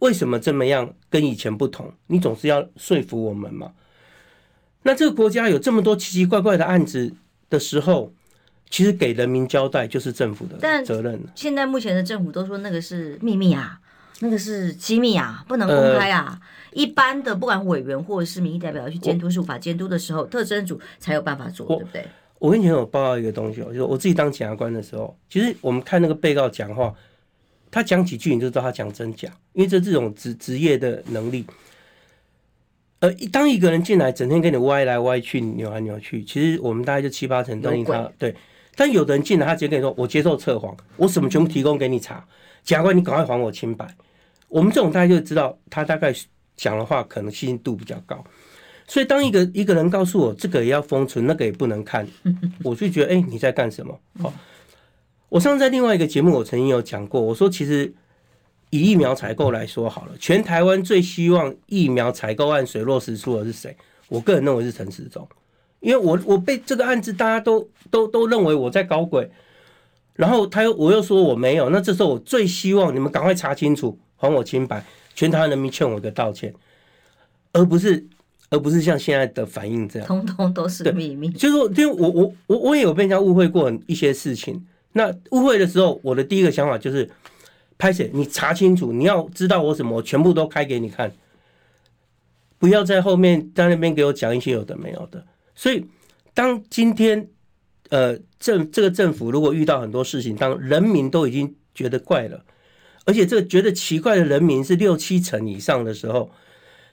[0.00, 1.90] 为什么这么样跟以前不同？
[2.06, 3.72] 你总是要说服我们嘛。
[4.86, 7.12] 那这个国家有这么多奇奇怪怪的案子
[7.50, 8.12] 的时候，
[8.70, 11.20] 其实给人民交代就是政府的责任。
[11.34, 13.80] 现在目前的政府都说那个是秘密啊，
[14.20, 16.38] 那个是机密啊，不能公开啊。
[16.40, 22.06] 呃、一般的不管委员或者是民意代表要去监督、司法监督的时候，特侦组才有办法做，对不对？
[22.38, 26.94] 我跟以前有报告一个东西哦，就是我自己当检察官的时候，其实我们看那个被告讲话，
[27.72, 31.44] 他讲几句你就知道他讲真假，因为这这种职职业的能力。
[33.00, 38.10] 呃，当一个人进来，整天跟你歪来歪去、扭来扭去，其实我们大概就七八成相信他。
[38.18, 38.34] 对，
[38.74, 42.26] 但有的人进来，他直接跟你说：“我接受测谎，我什么全部提供给你查，
[42.64, 43.86] 检察官你赶快还我清白。”
[44.48, 46.10] 我们这种大家就知道他大概
[46.56, 48.24] 讲的话可能信度比较高。
[48.86, 52.08] 所以当一个一个人告诉我这个也要封存，那个也不能看，
[52.64, 54.00] 我就觉得哎、欸，你在干什么？
[54.22, 54.32] 好，
[55.28, 57.92] 我上次在另外一个节目，我曾经有讲过，我说其实。
[58.70, 63.76] 以疫苗采购来说好了，全台湾最希望疫苗采购案水落石出的是谁？
[64.08, 65.26] 我个人认为是陈时中，
[65.80, 69.30] 因为我我被这个案子大家都都都认为我在搞鬼，
[70.14, 76.52] 然后他又我又说我没有，那这时候我最希望你们赶快查清楚，还我清白，全台湾人民劝我一个道歉，
[77.52, 78.04] 而不是
[78.50, 81.30] 而不是像现在的反应这样，通通都是秘密。
[81.30, 87.08] 就是说，因为我我我我也有被人家误会过一些事情，那误会的时候，我的第一个想法就是。
[87.78, 91.12] 拍谢，你查清楚，你要知道我什么，我全部都开给你看，
[92.58, 95.26] 不要在后面在那边给我讲一些有的没有的。
[95.54, 95.84] 所以，
[96.32, 97.28] 当今天
[97.90, 102.44] 呃政这个政府如果遇到很多事情，当人民都已经觉得怪了，
[103.04, 106.30] 而且这个觉得奇怪的人民是六七成以上的时候，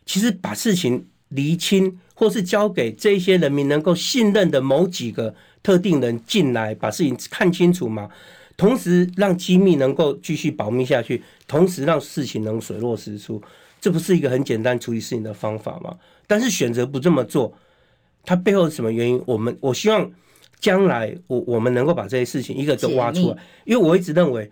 [0.05, 8.09] 其实把事情厘清，或是交给这些人民能够信任的某几个特定人进来，把事情看清楚嘛。
[8.55, 13.41] 同时让机密能够继续保密下去，同时让事情能水落石出，
[13.81, 15.97] 这不是一个很简单处理事情的方法吗？
[16.27, 17.51] 但是选择不这么做，
[18.23, 19.21] 它背后是什么原因？
[19.25, 20.09] 我们我希望
[20.59, 24.49] 将来我我们能够把这些事情一个个挖出来，因为我一直认为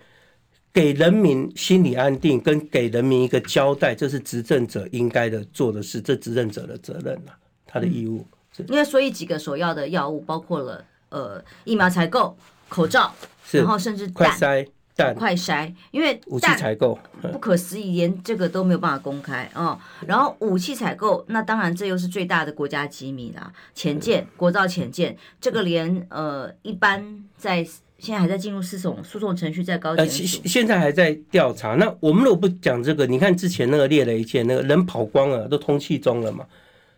[0.74, 7.32] 给人民心理安定跟给人民一个交代，这是执政者应该的做的事，这执政者的责任呐，
[7.68, 8.26] 他的义务。
[8.68, 12.36] 因为所以几个首要的药物包括了呃疫苗采购、
[12.68, 13.14] 口罩。
[13.52, 19.78] 然后甚至快筛、蛋、快筛，因为武器采购不可思议，连这个都没有办法公开哦。
[20.06, 23.52] 然后武器采购，那当然这又是最大的国家机密啦。
[23.74, 27.64] 潜舰、国造潜舰，这个连呃一般在
[27.98, 31.76] 现在还在进入诉讼诉讼程序，在高呃、现在还在调查。
[31.76, 36.46] 那我们如果不讲这个，你看之前那个猎雷舰，那个人跑光了，都通气中了嘛。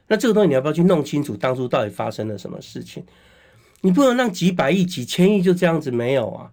[0.08, 3.04] 那这个东西你要不要去弄清楚，当初到底发生了什么事情？
[3.86, 6.50] 你不能让几百亿、几千亿就这样子没有啊！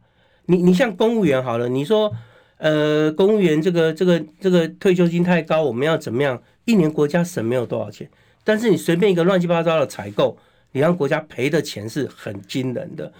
[0.47, 2.13] 你你像公务员好了，你说，
[2.57, 6.43] 呃，公务员这个这个这个退休金太高，我们要怎么样？
[6.65, 8.11] 一年国家省没有多少钱，
[8.43, 10.37] 但是你随便一个乱七八糟的采购，
[10.73, 13.13] 你让国家赔的钱是很惊人的。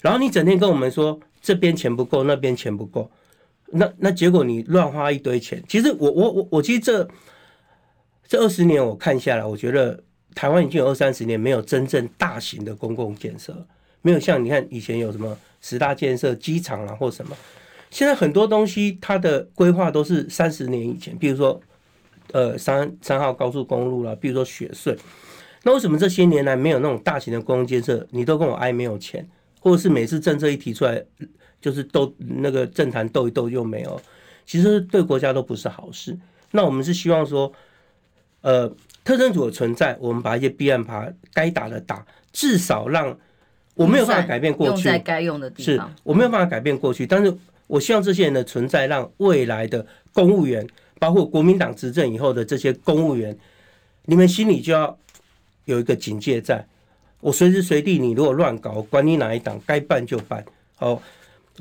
[0.00, 3.10] 然后你整天跟我们说这边钱不够，那边钱不够，
[3.66, 5.62] 那那结果你乱花一堆钱。
[5.68, 7.06] 其实我我我我其实这
[8.26, 10.02] 这二十年我看下来，我觉得。
[10.34, 13.66] 台湾已经有二三十年没有真正大型的公共建设，
[14.02, 17.36] 没有像你看以前有什么十大建设、机场啊或什么，
[17.90, 21.60] 现在很多东西它的规划都是三十年以前，比如说
[22.32, 24.96] 呃三三号高速公路啦，比如说雪隧，
[25.64, 28.06] 那为什么这些年来没有那种大型的公共建设？
[28.10, 31.04] 你都跟我哀没有钱，或者是每次政策一提出来
[31.60, 34.00] 就是斗那个政坛斗一斗又没有，
[34.46, 36.16] 其实对国家都不是好事。
[36.52, 37.52] 那我们是希望说，
[38.42, 38.72] 呃。
[39.04, 43.16] 特征组的存在，我们把一些弊案把该打的打，至少让
[43.74, 45.88] 我没有办法改变过去，用在该用的地方。
[45.88, 47.34] 是我没有办法改变过去，但是
[47.66, 50.66] 我希望这些人的存在，让未来的公务员，
[50.98, 53.36] 包括国民党执政以后的这些公务员，
[54.04, 54.96] 你们心里就要
[55.64, 56.64] 有一个警戒在。
[57.20, 60.44] 我随时随地，你如果乱搞，管你哪一党，该办就办。
[60.76, 61.00] 好，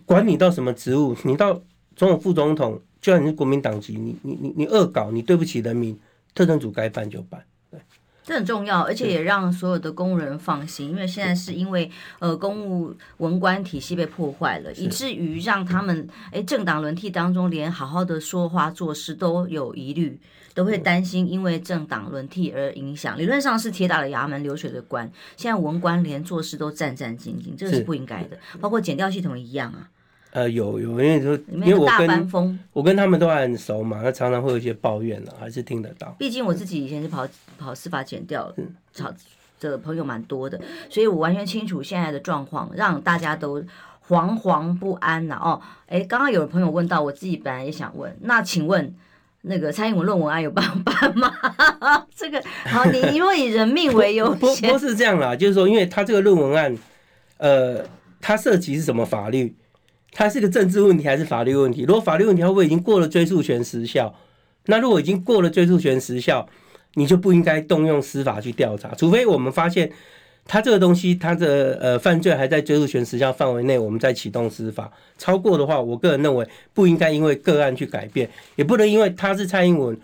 [0.06, 1.54] 管你到什么职务，你到
[1.96, 5.98] 总统、副总统，就算你是国民党籍，你你你你恶搞，你对不起人民。
[6.40, 7.78] 特侦组该办就办，对，
[8.24, 20.18] 这很重要，而且也让所有的公务人放心，因为现在是因为呃公务文官体系被破坏了，以至于让他们哎政党轮替当中连好好的说话做事都有疑虑，
[20.54, 23.18] 都会担心因为政党轮替而影响。
[23.18, 28.40] 理论上是铁打的衙门，流水的官，现在文官连做事都战战兢兢，这个是不应该的。
[28.62, 29.90] 包括检调系统一样啊。
[30.32, 36.16] 呃，有有，因为说，因为我跟我跟他们都还很熟嘛，那常常会有一些抱怨了，还是听得到。
[36.20, 38.54] 毕竟我自己以前是跑跑司法检调，
[38.96, 39.12] 跑
[39.60, 43.60] 的朋友蛮多的，所以我完全清楚现在的状况，让大家都
[44.08, 45.40] 惶惶不安呐。
[45.44, 48.94] 哦，哎，刚刚有朋友问到，我自己本来也想问，那请问
[49.42, 52.06] 那个蔡英文论文案有办法办吗？
[52.16, 56.78] 这个好，你因为以人命为优先，不不是这样啦，就是说，因为他这个论文案，
[57.38, 57.84] 呃，
[58.22, 59.56] 他涉及是什么法律？
[60.12, 61.84] 它是个政治问题还是法律问题？
[61.84, 64.14] 如果法律问题，会不会已经过了追诉权时效？
[64.66, 66.48] 那如果已经过了追诉权时效，
[66.96, 69.92] 你就不应该动用司法去调查，除非我们发现
[70.46, 74.92] 他这个东西，他的呃犯罪还在追诉权时效范围内，我们再启动司法。
[75.18, 79.96] 超过的话，我个人认为不应该因为个案去改变，也不能因为他是蔡英文，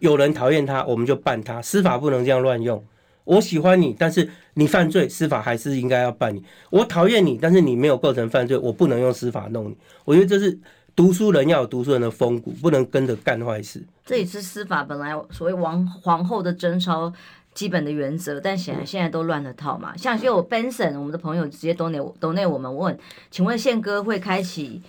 [0.00, 1.62] 有人讨厌他，我们就办他。
[1.62, 2.84] 司法不能这样乱用。
[3.24, 6.42] 我喜欢你，但是你犯罪，司法还是应该要办你。
[6.70, 9.76] 我讨厌你，但是你没有构成犯罪，我不能用司法弄你。
[10.04, 10.58] 我觉得这是
[10.96, 13.82] 读书人要有读书人的风骨，不能跟着干坏事。
[14.04, 17.12] 这也是司法本来所谓王皇后的贞操
[17.54, 19.96] 基本的原则，但显然现在都乱了套嘛。
[19.96, 22.98] 像有 Benson，我们的朋友直接 donate donate 我们问，
[23.30, 24.82] 请问宪哥会开启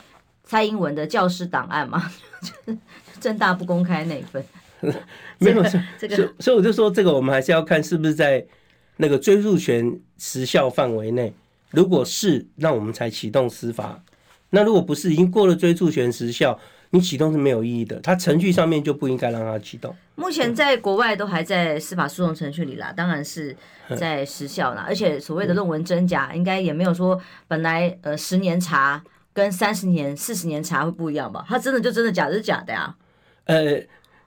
[0.44, 2.12] 蔡英文的教师档案吗？
[3.22, 4.44] 政大不公开那一份。
[5.40, 5.64] 没有，
[5.98, 8.46] 这个，所以我就说，这个我们还是要看是不是在
[8.98, 11.34] 那个追诉权时效范围内。
[11.72, 14.04] 如果是，那我们才启动司法。
[14.52, 16.60] 那如果不是，已经过了追诉权时效，
[16.92, 18.00] 你启动是没有意义的。
[18.02, 19.96] 它程序上面就不应该让它启动。
[20.16, 23.58] 目前在国外都还在司法诉讼程序里啦，当然是
[23.98, 24.86] 在时效啦。
[24.88, 31.44] 而且所谓的论文真假，应该也没有说本来呃十年查跟三十年、四十年查会不一样吧？
[31.48, 32.96] 它真的就真的假的是假的呀？
[33.46, 33.82] 呃。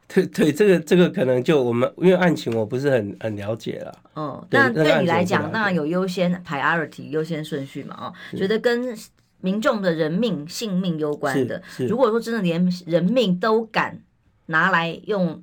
[0.08, 3.98] 对对，这个这个可能就我们因为案情我不是很很了解了。
[4.14, 7.96] 哦，那对你来讲，当然有优先 priority 优先顺序嘛。
[7.98, 8.96] 哦，觉得跟
[9.40, 14.00] 民众的人命性命攸关的，如果说真的连人命都敢
[14.46, 15.42] 拿来用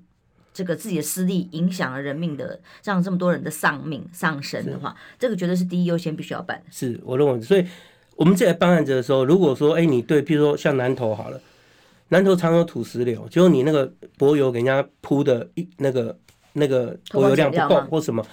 [0.54, 6.64] 这个自己的私利影响了人命的，让这么多人的丧命丧生的话，这个绝对是第一优先必须要办的。
[6.72, 7.66] 是我认为，所以
[8.16, 11.42] 我们在办案子的时候，如果说哎，你对，譬如说像南投好了。
[12.14, 16.16] 南头常有土石流，就是你那个柏油给人家铺的一那个
[16.54, 18.24] 那个柏油量不够或什么，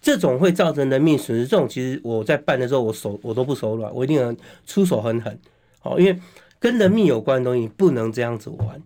[0.00, 1.44] 这种会造成人命损失。
[1.44, 5.36] 这种其实我在办的时候，我手我都不手软，我一定能出手很狠。
[5.80, 6.16] 好，因为
[6.60, 8.80] 跟人命有关的东西，你不能这样子玩，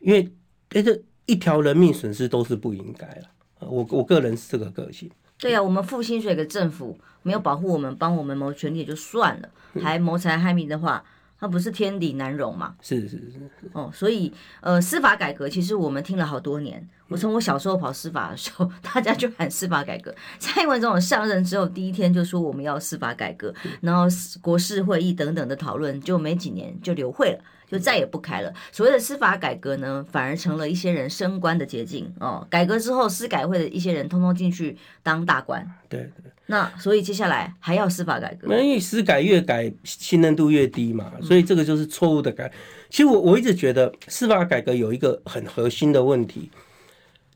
[0.00, 0.28] 因为
[0.70, 3.22] 哎这一条人命损失都是不应该了。
[3.60, 5.08] 我我个人是这个个性。
[5.38, 9.48] 对呀、啊，我们付薪水给政府，没有保护我们，帮我们谋权利也就算了，
[9.80, 11.04] 还谋财害命的话。
[11.38, 12.74] 他不是天理难容嘛？
[12.80, 13.40] 是是是
[13.72, 16.88] 哦，所以呃，司法改革其实我们听了好多年。
[17.08, 20.12] 我从我小时候跑司法的时候， 大家就喊司法改革。
[20.38, 24.06] 蔡英文总统上任之后，第一天就说我们要司法改革，然后
[24.40, 27.38] 国事会议等等的讨论，就没几年就流会了。
[27.70, 28.52] 就再也不开了。
[28.72, 32.46] 所谓的司法改革呢，反而成了一些人升官的捷径哦。
[32.48, 35.66] 改革之后，司改会的一些人通通进去当大官。
[35.88, 36.30] 对对。
[36.48, 38.46] 那所以接下来还要司法改革？
[38.56, 42.52] 因为司改越改信任度越低嘛，所以这个就是错误的改。
[42.88, 46.48] 其实我我一直觉得司法改革有一个很核心的问题，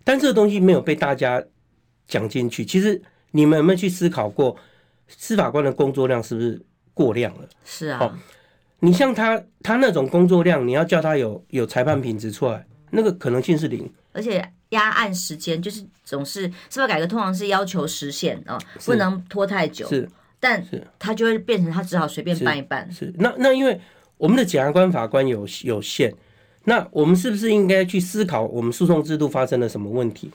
[0.05, 1.43] 但这个东西没有被大家
[2.07, 2.65] 讲进去。
[2.65, 4.57] 其实你们有没有去思考过，
[5.09, 6.63] 司法官的工作量是不是
[6.95, 7.49] 过量了？
[7.65, 8.17] 是啊。
[8.81, 13.91] 你像他，他那种工作量，你要叫他有有裁判品质出来，那个可能性是零。
[14.13, 19.87] 而且压案时间就是总是司法改革通常是要求时限啊，不能拖太久。
[19.89, 20.09] 是，
[20.41, 22.91] 但是他就会变成他只好随便办一办。
[22.91, 23.81] 是，是那那因为
[24.17, 26.13] 我们的检察官法官有有限，
[26.65, 30.31] 那我们是不是应该去思考我们诉讼制度发生了什么问题？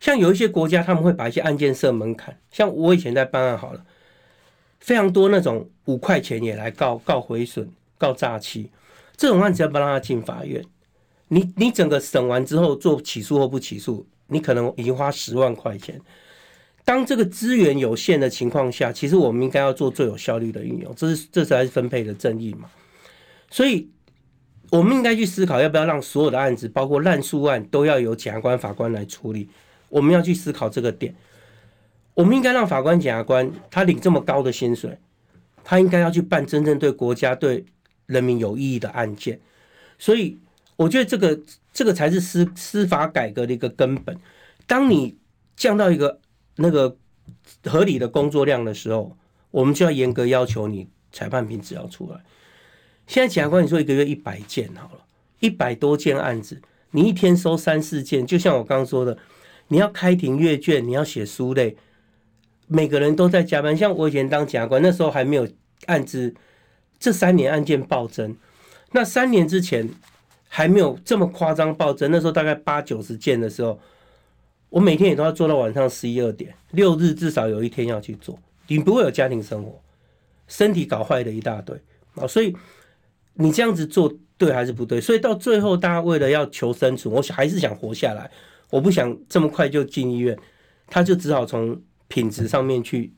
[0.00, 3.82] 像有一些国家他们会把一些案件设门槛，像我以前在办案好了。
[4.86, 7.68] 非常多那种五块钱也来告告毁损、
[7.98, 8.70] 告诈欺，
[9.16, 10.64] 这种案子要不让他进法院，
[11.26, 16.00] 你你整个审完之后做起诉或不起诉，你可能已经花十万块钱。
[16.84, 22.70] 当这个资源有限的情况下，其实我们应该要做最有效率的运用，这是这才是分配的正义嘛。
[23.50, 23.90] 所以，
[24.70, 29.48] 我们应该去思考要不要让所有的案子，包括滥诉案，都要由检察官、法官来处理。
[29.88, 31.12] 我们要去思考这个点。
[32.16, 34.98] 我们应该让法官、检察官他领这么高的薪水，
[35.62, 37.62] 他应该要去办真正对国家、对
[38.06, 39.38] 人民有意义的案件。
[39.98, 40.38] 所以，
[40.76, 41.38] 我觉得这个
[41.74, 44.18] 这个才是司司法改革的一个根本。
[44.66, 45.18] 当你
[45.56, 46.18] 降到一个
[46.56, 46.96] 那个
[47.64, 49.14] 合理的工作量的时候，
[49.50, 52.18] 我们就要严格要求你裁判品质要出来。
[53.06, 55.04] 现在检察官，你说一个月一百件好了，
[55.40, 59.18] 一百多件案子，你一天收三四件，就像我刚刚说的，
[59.68, 61.76] 你要开庭阅卷，你要写书类。
[62.68, 65.48] 每个人都在加班，像我以前当检察官，那时候还没有
[65.86, 66.34] 案子，
[66.98, 68.36] 这三年案件暴增。
[68.92, 69.88] 那三年之前
[70.48, 73.78] 还没有这么夸张暴增，那时候大概八九十件的时候，
[74.68, 78.38] 我每天也都要做到晚上十一二点，六日至少有一天要去做。
[78.66, 79.80] 你不会有家庭生活，
[80.48, 81.80] 身体搞坏的一大堆
[82.16, 82.26] 啊！
[82.26, 82.56] 所以
[83.34, 85.00] 你这样子做对还是不对？
[85.00, 88.28] 所以到最后，大家为了要求生存，我还是想活下来，
[88.70, 90.36] 我不想这么快就进医院，
[90.88, 91.80] 他就只好从。
[92.08, 93.12] 品质上面去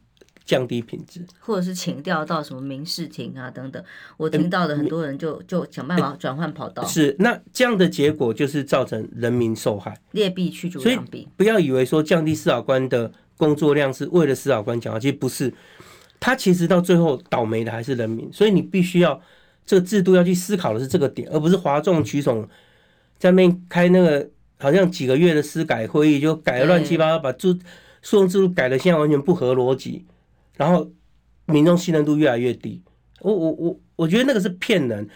[0.44, 3.82] 降低品质，或者是请调到什么民事庭啊等等。
[4.16, 6.84] 我听到的很多人就、嗯、就想办法转换跑道。
[6.86, 11.28] 是，那这样的结果就是造成人民受害，劣币驱逐良币。
[11.36, 15.52] 不要以为说降低司法官的工作量是为了司法官讲话，其实不是。
[16.20, 19.22] 他其实到最后倒霉的还是人民，所以你必须要
[19.64, 22.42] 这个制度要去思考的是这个点，而不是哗众取宠，
[23.20, 24.28] 在那边开那个
[24.58, 27.32] 好像几个月的司改会议就改了乱七八糟，把
[28.02, 30.06] 诉讼制度改的现在完全不合逻辑，
[30.56, 30.90] 然后
[31.46, 32.82] 民众信任度越来越低。
[33.20, 35.08] 我我我我觉得那个是骗人。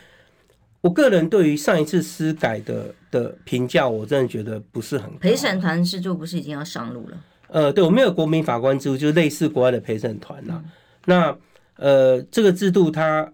[0.81, 5.17] 我个人对于上一次司改的的评价，我真的觉得不是很。
[5.19, 7.25] 陪审团制度不是已经要上路了？
[7.47, 10.61] 呃，对，我没有国民法官制度，就是类似国外的陪审团呐。
[11.05, 11.39] 那
[11.77, 13.33] 呃，这个制度它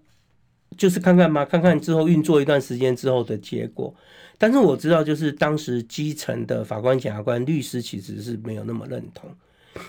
[0.77, 3.95] 就是看看嘛，看看之后运作一段时间之后的结果。
[4.39, 9.29] 但是我知道，就是当时基层的法官、检察官、律师其实是没有那么认同，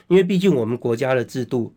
[0.08, 1.72] 因为毕竟我们国家的制度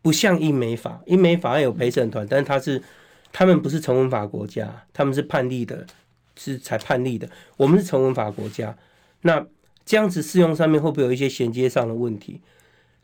[0.00, 2.82] 不像英美法，英美法有陪审团，但是他是
[3.30, 5.86] 他们不是成文法国家，他们是判例的，
[6.34, 7.28] 是才判例的，
[7.58, 8.74] 我们是成文法国家。
[9.20, 9.46] 那
[9.84, 12.40] 这样子适用上面会不会有一些衔接上的问题？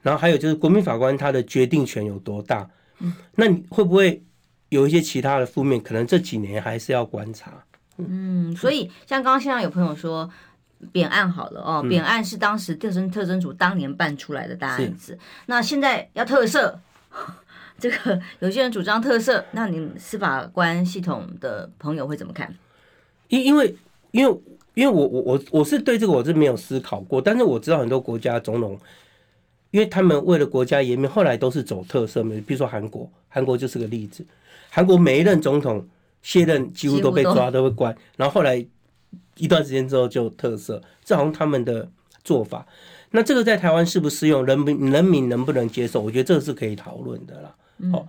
[0.01, 2.71] 然后还有就是国民法官他的决定权有多大？
[3.35, 4.23] 那你会不会
[4.71, 5.79] 有一些其他的负面？
[5.79, 7.65] 可能这几年还是要观察。
[7.99, 10.29] 嗯，所以像刚刚现在有朋友说
[10.93, 16.75] 扁案好了哦，扁案是当时特侦特侦组当年办出来的大案子，那现在要特赦，
[17.79, 22.55] 这个有些人主张特赦，那你们司法官系统的朋友会怎么看？
[23.29, 23.77] 因因为
[24.13, 24.41] 因为
[24.75, 28.79] 因为我我我我是对这个我是没有思考过，但是我知道很多国家总统。
[29.71, 32.23] 因为他们为了国家颜面，后来都是走特赦。
[32.47, 34.25] 比如说韩国，韩国就是个例子。
[34.71, 35.87] 韩国每一任总统
[36.23, 37.97] 卸任几乎都被抓，都会关。
[38.17, 38.67] 然后后来
[39.37, 41.91] 一段时间之后就特色，这好像他们的
[42.25, 42.67] 做法。
[43.11, 44.45] 那这个在台湾适不适用？
[44.45, 46.01] 人民人民能不能接受？
[46.01, 47.55] 我觉得这个是可以讨论的啦。
[47.91, 48.07] 好，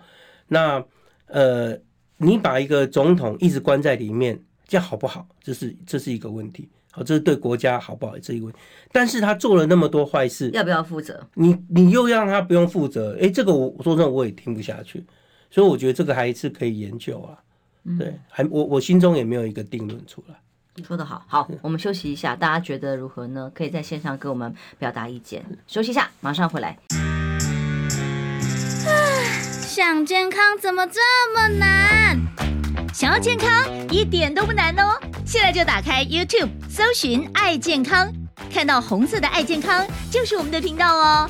[0.48, 0.84] 那
[1.28, 1.78] 呃，
[2.18, 5.28] 你把一个总统一直关在里面，这样好不好？
[5.42, 6.68] 这是这是一个问题。
[6.92, 8.60] 好，这是对国家好不好这一问题，
[8.92, 11.26] 但是他做了那么多坏事，要不要负责？
[11.36, 13.16] 你你又让他不用负责？
[13.22, 15.06] 哎，这个我说真的我也听不下去，
[15.52, 17.38] 所以我觉得这个还是可以研究啊。
[17.98, 20.36] 对，还我我心中也没有一个定论出来。
[20.76, 23.52] 你说得好，好，我们休息一下，大家觉得如何呢？
[23.54, 25.44] 可以在线上给我们表达意见。
[25.68, 26.78] 休息一下，马上回来。
[29.62, 31.00] 想健康怎么这
[31.34, 32.18] 么难？
[32.94, 35.00] 想要健康一点都不难哦。
[35.26, 38.12] 现在就打开 YouTube，搜寻“爱健康”，
[38.52, 41.30] 看到红色的“爱健康”就是我们的频道哦。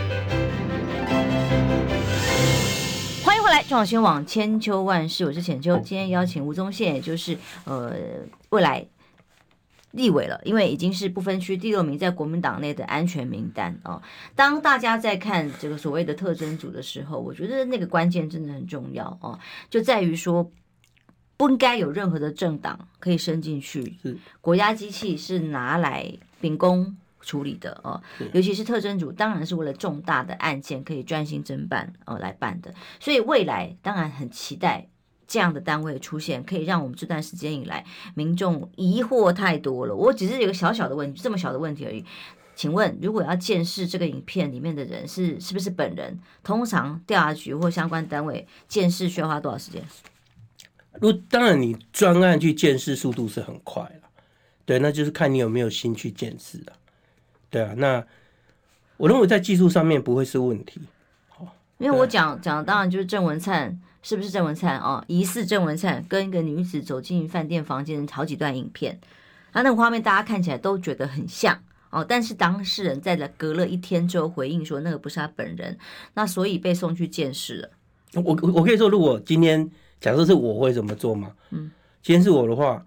[3.51, 5.75] 来，中广新闻网千秋万世，我是浅秋。
[5.79, 7.93] 今天邀请吴宗宪，也就是呃
[8.49, 8.87] 未来
[9.91, 14.01] 立委了，因为已经是不分区第六名，在国民党内的安全名单哦。
[14.35, 19.37] 当大家在看这个所谓的特征组的时候，我觉得那个关键真的很重要哦，
[19.69, 20.49] 就在于说
[21.35, 23.97] 不应该有任何的政党可以伸进去，
[24.39, 26.95] 国家机器是拿来秉公。
[27.21, 28.01] 处理的哦，
[28.33, 34.87] 尤其是特侦组，当然是为了重大的案件可以专心侦办哦来办的，所以未来当然很期待
[35.27, 39.95] 这样的单位出现，可以让我们这段时间以来民众疑惑太多了。
[39.95, 42.03] 我只是有个小小的问题，这么小的问题而已。
[42.53, 46.19] 请问，如果要见识这个影片里面的人是是不是本人？
[46.43, 49.81] 通常调查局或相关单位见识需要花多少时间？
[50.99, 54.09] 如当然，你专案去见识速度是很快了，
[54.65, 56.73] 对，那就是看你有没有心去见识了。
[57.51, 58.03] 对啊，那
[58.97, 60.81] 我认为在技术上面不会是问题。
[61.77, 65.03] 因为我讲讲的当然就是郑文灿是不是郑文灿哦？
[65.07, 68.99] 疑似郑文灿跟一个女子走进饭店房间，好几段影片，
[69.53, 72.05] 那那个画面大家看起来都觉得很像哦。
[72.07, 75.77] 但是当事人在了隔了一天之后回应说那个不是他本人，
[76.13, 77.69] 那所以被送去见识了。
[78.13, 79.67] 我我可以说，如果今天
[79.99, 81.31] 假设是我会怎么做吗？
[81.49, 81.71] 嗯，
[82.03, 82.85] 今天是我的话，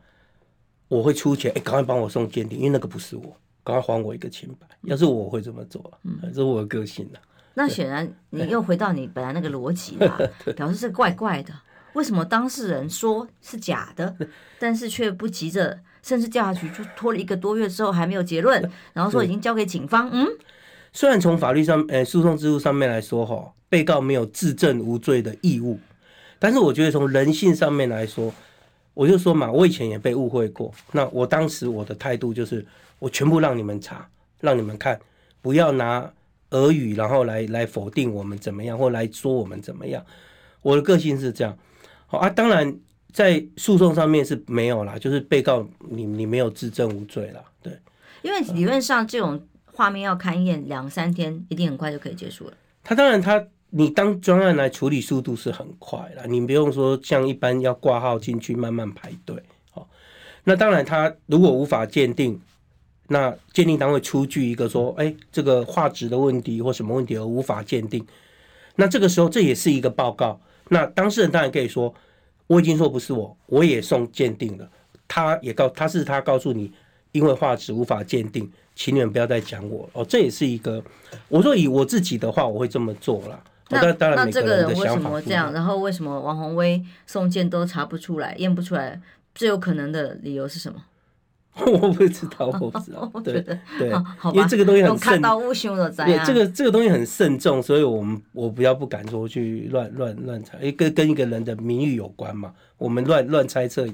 [0.86, 3.36] 我会出钱，哎，赶快帮我送鉴定，因为那个不是我。
[3.64, 4.66] 赶快还我一个清白！
[4.82, 7.18] 要是我会这么做，嗯，这是我的个性的。
[7.54, 11.52] 那显然你又回到你本来那个逻辑了， 表示是怪怪的。
[11.94, 14.14] 为什么当事人说是假的，
[14.58, 18.60] 但是却不急着，甚至调查局就拖了一个多月之后还没有结论，
[18.92, 20.10] 然后说已经交给警方？
[20.12, 20.26] 嗯，
[20.92, 25.78] 虽然从法律上，呃，诉讼制度上面来说，哈，被告没有自证无罪的义务。
[26.40, 28.34] 但是我觉得从人性上面来说，
[28.92, 30.74] 我就说嘛，我以前也被误会过。
[30.90, 32.66] 那我当时我的态度就是，
[33.04, 34.08] 我全部让你们查，
[34.40, 34.98] 让你们看，
[35.42, 36.10] 不要拿
[36.50, 40.02] 俄语然后来来否定我们怎么样，或来说我们怎么样。
[40.62, 41.56] 我的个性是这样。
[42.06, 42.74] 好啊，当然
[43.12, 47.44] 在诉讼上面是没有啦，就是被告你你没有自证无罪啦。
[47.62, 47.78] 对，
[48.22, 52.54] 因为理论上这种画面要勘验两三天，一定很快就可以结束了。
[52.82, 53.46] 他当然他。
[53.76, 59.42] 你当专案来处理速度是很快了，你不用说像一般要挂号进去慢慢排队。
[59.72, 59.88] 好，
[60.44, 62.40] 那当然他如果无法鉴定，
[63.08, 68.04] 那鉴定单位出具一个说，哎，这个画质的问题或什么问题而无法鉴定，
[68.76, 70.40] 那这个时候这也是一个报告。
[70.68, 71.94] 那当事人当然可以说，
[72.46, 74.68] 我已经说不是我，我也送鉴定了。
[75.06, 76.72] 他也告他是他告诉你，
[77.12, 80.02] 因为画质无法鉴定，请你们不要再讲我哦。
[80.04, 80.82] 这也是一个，
[81.28, 83.44] 我说以我自己的话，我会这么做了。
[83.68, 85.52] 那那这个人为什么这样？
[85.52, 89.00] 然后为什么王宏威送件都查不出来、验不出来？
[89.34, 90.82] 最有可能的理由是什么？
[91.66, 93.08] 我不知道，我不知道。
[93.22, 93.40] 对
[93.78, 93.88] 对，
[94.32, 96.04] 因为这个东西很看到乌熊的灾。
[96.04, 102.52] 对，这个这个东西很慎重，所以我们我比较不敢说去乱乱乱猜，因为跟跟一个人的名誉有关嘛。
[102.76, 103.86] 我们乱乱猜测，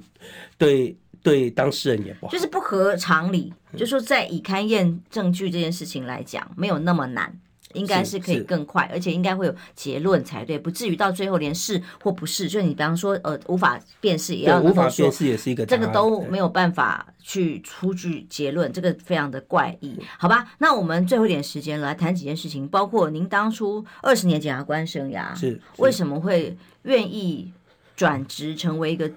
[0.56, 3.52] 对对当事人也不好，就是不合常理。
[3.76, 7.38] 就说在以勘验证据这件事情来讲，没有那么难。
[7.74, 12.48] 应该是可以更快，而且应该会有结论才对，不至于到最后连是或不是。
[12.48, 20.52] 就你比方说，呃，无法辨识也要无法辨识也是一个，这个都没有办法去出具结论，这个非常的怪异，好吧？
[20.58, 27.52] 那我们最后一点时间来谈几件事情，包括您当初二十年检察官生涯是为什么会愿意
[27.94, 29.10] 转职成为一个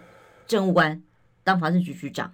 [0.46, 1.02] 政务官，
[1.44, 2.32] 当法政局局长？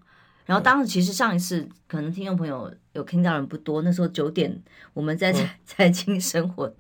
[0.50, 4.60] 然后当时其实上一次可能听众朋友有听到人不多，那时候九点
[4.96, 6.74] 我们在财财经生活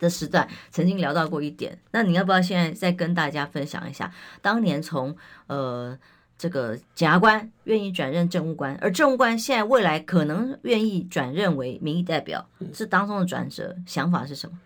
[0.00, 1.78] 的时段曾经聊到过一点。
[1.92, 4.12] 那你要不要现在再跟大家分享一下，
[4.42, 5.96] 当年从呃
[6.36, 14.58] 这个检察官愿意转任政务官，而政务官现在未来可能愿意转任为民意代表，是当中的转折，想法是什么？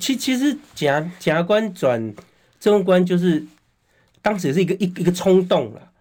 [0.00, 2.12] 其其实检检察官转
[2.58, 3.46] 政务官就是
[4.20, 5.91] 当时也是一个一一个冲动了。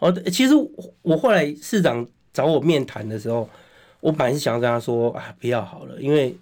[0.00, 0.54] 哦，其实
[1.02, 3.48] 我后来市长找我面谈的时候，
[4.00, 6.36] 我本来是想要跟他说啊，不要好了，因为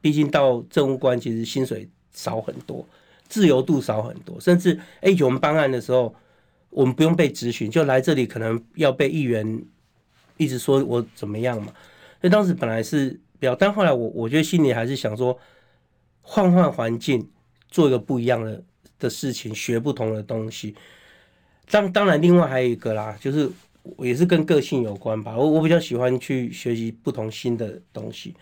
[0.00, 2.86] 毕竟到政务官其实薪水少很多，
[3.28, 6.14] 自由度少很多，甚至哎，我们办案的时候，
[6.70, 9.64] 我们不用被质询，就来这里可能要被议员
[10.36, 11.72] 一直说我怎么样嘛。
[12.20, 15.38] 所以当时本来是比较，但后来我我觉得心里还是想说，
[16.20, 17.30] 换换环境，
[17.70, 18.62] 做一个不一样的
[18.98, 20.74] 的事情，学不同的东西。
[21.70, 23.50] 当当然，另外还有一个啦，就是
[23.98, 25.36] 也是跟个性有关吧。
[25.36, 28.34] 我我比较喜欢去学习不同新的东西。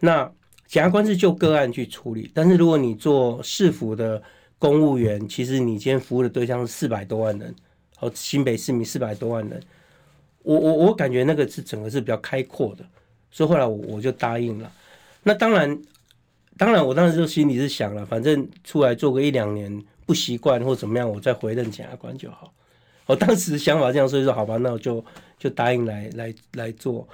[0.00, 0.30] 那
[0.66, 4.20] 检察官是就个案去处理，但是如果你做市府的
[4.58, 7.54] 公务员，其实你今天服务的对象是四百多万人，
[8.00, 9.62] 哦，新北市民四百多万人。
[10.42, 12.84] 我我我感觉那个是整个是比较开阔的，
[13.30, 14.70] 所以后来我我就答应了。
[15.22, 15.80] 那当然，
[16.56, 19.82] 当然我当时就心里是想了，反正出来做个一两年。
[20.06, 22.54] 不习惯或怎么样，我再回任检察官就好。
[23.06, 25.04] 我当时想法这样，所以说好吧，那我就
[25.38, 27.08] 就答应来来来做。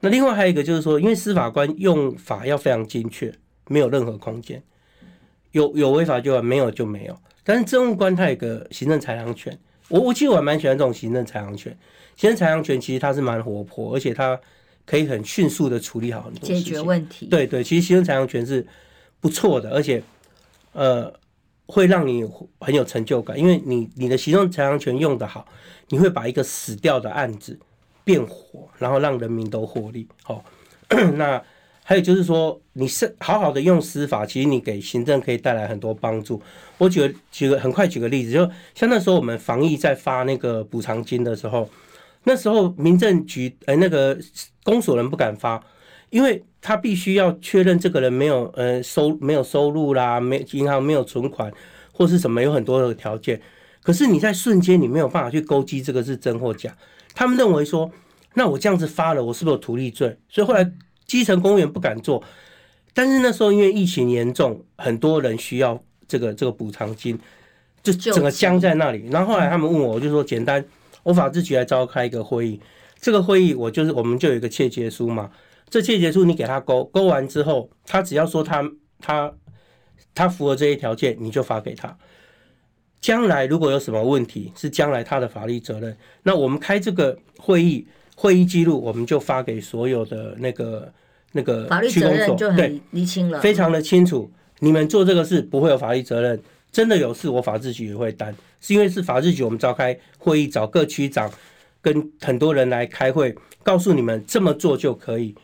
[0.00, 3.32] 那另外还有一个就是说，因为司法官用法要非常精确，
[3.66, 4.62] 没有任何空间，
[5.50, 7.18] 有有违法就没有就没有。
[7.44, 11.76] 但是政务官他有个行政裁量权，我我其实我还蛮喜欢这种行政裁量权。
[12.14, 14.38] 行政裁量权其实它是蛮活泼，而且它
[14.86, 17.26] 可以很迅速的处理好很多，解决问题。
[17.26, 18.64] 对对，其实行政裁量权是
[19.20, 20.00] 不错的，而且
[20.72, 21.12] 呃。
[21.72, 22.22] 会让你
[22.60, 25.46] 很有成就感，因为你你的行政裁量权用得好，
[25.88, 27.58] 你会把一个死掉的案子
[28.04, 30.06] 变活，然后让人民都获利。
[30.22, 30.44] 好，
[31.16, 31.42] 那
[31.82, 36.42] 还有就是说，你是好好的用司法，其实你给行政可以带来很多帮助。
[36.76, 41.66] 我举个举个很快举个例子，就像那时候我们防疫在发那个补偿金的时候，
[42.24, 44.18] 那时候民政局呃那个
[44.62, 45.64] 公所人不敢发，
[46.12, 46.44] 因为。
[46.64, 51.52] 他必须要确认这个人没有呃收没有收入啦，没银行没有存款
[51.90, 53.42] 或是什么，有很多的条件。
[53.82, 56.72] 可是你在瞬间你没有办法去勾稽这个是真或假。
[57.16, 57.90] 他们认为说，
[58.34, 60.16] 那我这样子发了，我是不是有图利罪？
[60.28, 60.70] 所以后来
[61.04, 62.22] 基层公务员不敢做。
[62.94, 67.18] 但是那时候因为疫情严重，很多人需要这个这个补偿金，
[67.82, 69.08] 就整个僵在那里。
[69.10, 70.64] 然后后来他们问我，我就说简单，
[71.02, 72.60] 我法制局来召开一个会议，
[73.00, 75.28] 这个会议我就是我们就有一个切结书嘛。
[75.72, 78.62] 这切结书你给他勾勾完之后，他只要说他
[79.00, 79.32] 他
[80.14, 81.96] 他符合这些条件，你就发给他。
[83.00, 85.96] 将来如果有什么问题，是将来他的法律责任。
[86.24, 90.92] 那我们开这个会议会议记录，我们就发给所有的那个
[91.32, 94.30] 那个法律责任就很厘清了，非常的清楚。
[94.58, 96.38] 你们做这个事不会有法律责任，
[96.70, 101.32] 真的有事，我法制局也会担，是因为是法制局，我们召开会议，找各区长
[101.80, 105.34] 跟很多人来开会，告诉你们这么做就可以。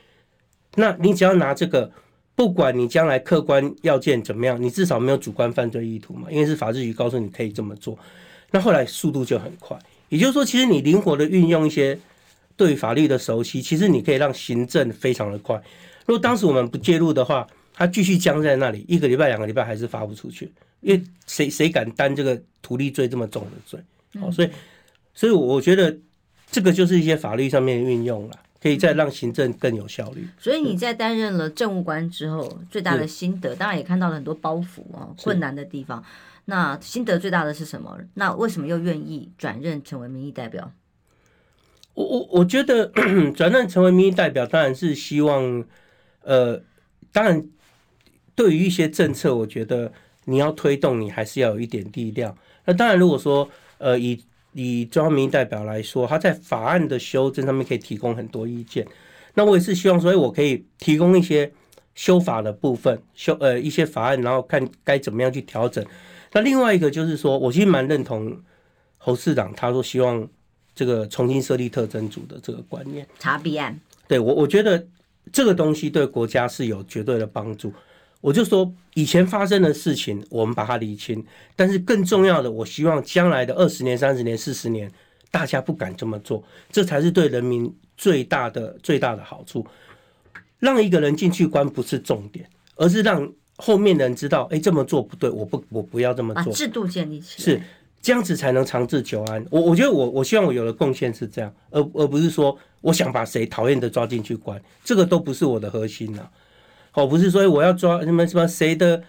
[0.78, 1.90] 那你只要拿这个，
[2.36, 7.98] 不管你将来客观要件怎么样，你至少没有主观犯罪意图嘛，因为是法制局告诉你可以这么做。
[8.52, 9.76] 那后来速度就很快，
[10.08, 11.98] 也就是说，其实你灵活的运用一些
[12.56, 15.60] 对法律的熟悉，其实你可以让行政非常的快。
[16.06, 20.50] 如果当时我们不介入的话，他继续僵在那里，一个礼拜、两个礼拜还是发不出去，
[20.80, 23.80] 因为谁谁敢担这个图利罪这么重的罪？
[24.20, 24.50] 哦，所以，
[25.12, 25.94] 所以我觉得
[26.50, 30.28] 这个就是一些法律上面的运用了，可以再让行政更有效率。
[30.38, 36.04] 所以你在担任了政务官之后，最大的心得，当然也看到了很多包袱啊、困难的地方。
[36.44, 37.98] 那心得最大的是什么？
[38.14, 40.72] 那为什么又愿意转任成为民意代表？
[41.94, 42.86] 我我我觉得
[43.34, 45.64] 转任成为民意代表，当然是希望，
[46.22, 46.62] 呃，
[47.12, 47.46] 当然。
[48.34, 49.92] 对于一些政策，我觉得
[50.26, 52.38] 你要推动，你还是要有一点力量。
[52.66, 54.24] 那当然，如果说呃，以
[54.60, 58.84] 以中央民意代表来说，他在法案的修正上面可以提供很多意见。
[59.34, 61.48] 那我也是希望说，我可以提供一些
[61.94, 65.84] 修法的部分，修呃一些法案，然后看该怎么样去调整。
[66.32, 68.36] 那另外一个就是说，我其实蛮认同
[68.96, 70.28] 侯市长他说希望
[70.74, 73.06] 这个重新设立特侦组的这个观念。
[73.20, 73.78] 查弊案，
[74.08, 74.84] 对我我觉得
[75.32, 77.72] 这个东西对国家是有绝对的帮助。
[78.20, 81.24] 我就说，以前发生的事情，我们把它理清。
[81.54, 84.90] 但是更重要的，我希望将来的二十年、三十年、四十年，
[85.30, 89.64] 大家不敢这么做，这才是对人民最大的、最大的好处。
[90.58, 92.44] 让一个人进去关不是重点，
[92.74, 96.44] 而是让后面的人知道，哎，这么做不对，我不，我不要这么做。
[96.46, 97.62] 把制度建立起来，是
[98.02, 99.46] 这样子才能长治久安。
[99.50, 106.28] 我我觉得我我希望我有的贡献是这样，而而不是说我想把谁讨厌的抓进去关，这个都不是我的核心呐。
[106.98, 109.00] 哦，不是说我要抓什么什么谁的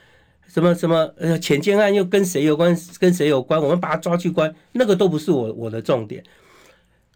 [0.48, 6.24] 什么什么呃潜舰案又跟谁有关，跟谁有关，我们把他抓去关，那个都不是我我的重点。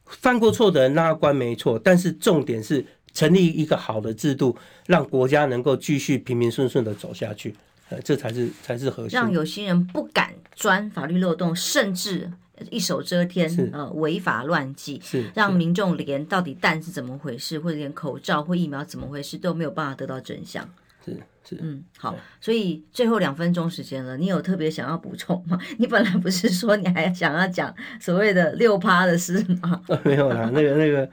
[0.05, 4.57] 犯过错的人那关没错，但是重点是成立一个好的制度，
[4.87, 7.53] 让国家能够继续平平顺顺的走下去，
[7.89, 9.19] 呃，这才是才是核心。
[9.19, 12.31] 让有心人不敢钻法律漏洞，甚至。
[12.69, 20.67] 一手遮天，呃，违法乱纪，是让民众连到底蛋是怎么回事，或者连口罩或疫苗怎么回事都没有办法得到真相。
[21.05, 25.59] 是是，嗯，好，所以最后两分钟时间了，你有特别想要补充吗？
[25.77, 29.81] 你本来不是说你还想要讲所谓的六趴的事吗？
[30.05, 31.09] 没有啦，那个那个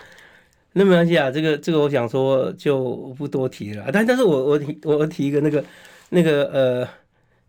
[0.75, 3.91] 那没关系啊，这个这个我想说就不多提了。
[3.93, 5.65] 但但是我我提我提一个那个
[6.11, 6.89] 那个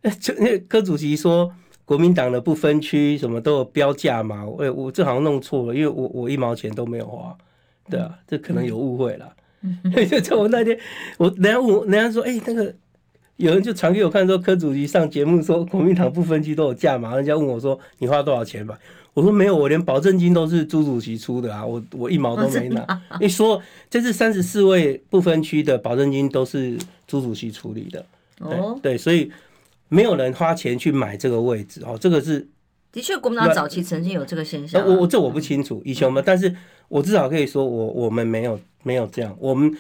[0.02, 1.54] 呃， 就那个柯主席说。
[1.92, 4.46] 国民党的不分区什么都有标价嘛？
[4.46, 7.36] 我我这好像弄错了，因为我我一毛钱都没有花，
[7.90, 9.30] 对啊，这可能有误会了。
[10.24, 10.80] 就我那天，
[11.18, 12.74] 我人家问我，人家说，哎、欸，那个
[13.36, 17.14] 有人就传给我看，说柯主席上节目说国民党不分区都有价嘛？
[17.18, 18.80] 人家问我说，你花多少钱吧？
[19.14, 23.02] 我说没有，我连保证金都是朱主席出的啊，我我一毛都没拿。
[23.20, 28.06] 你说这次三十四位不分区的保证金都是朱主席处理的，
[28.38, 29.30] 对对，所以。
[29.94, 32.48] 没有人花钱去买这个位置哦，这个是
[32.94, 34.82] 的确，国民党早期曾经有这个现象。
[34.88, 36.56] 我我这我不清楚，以前我们，但是
[36.88, 39.36] 我至少可以说我，我我们没有没有这样。
[39.38, 39.78] 我们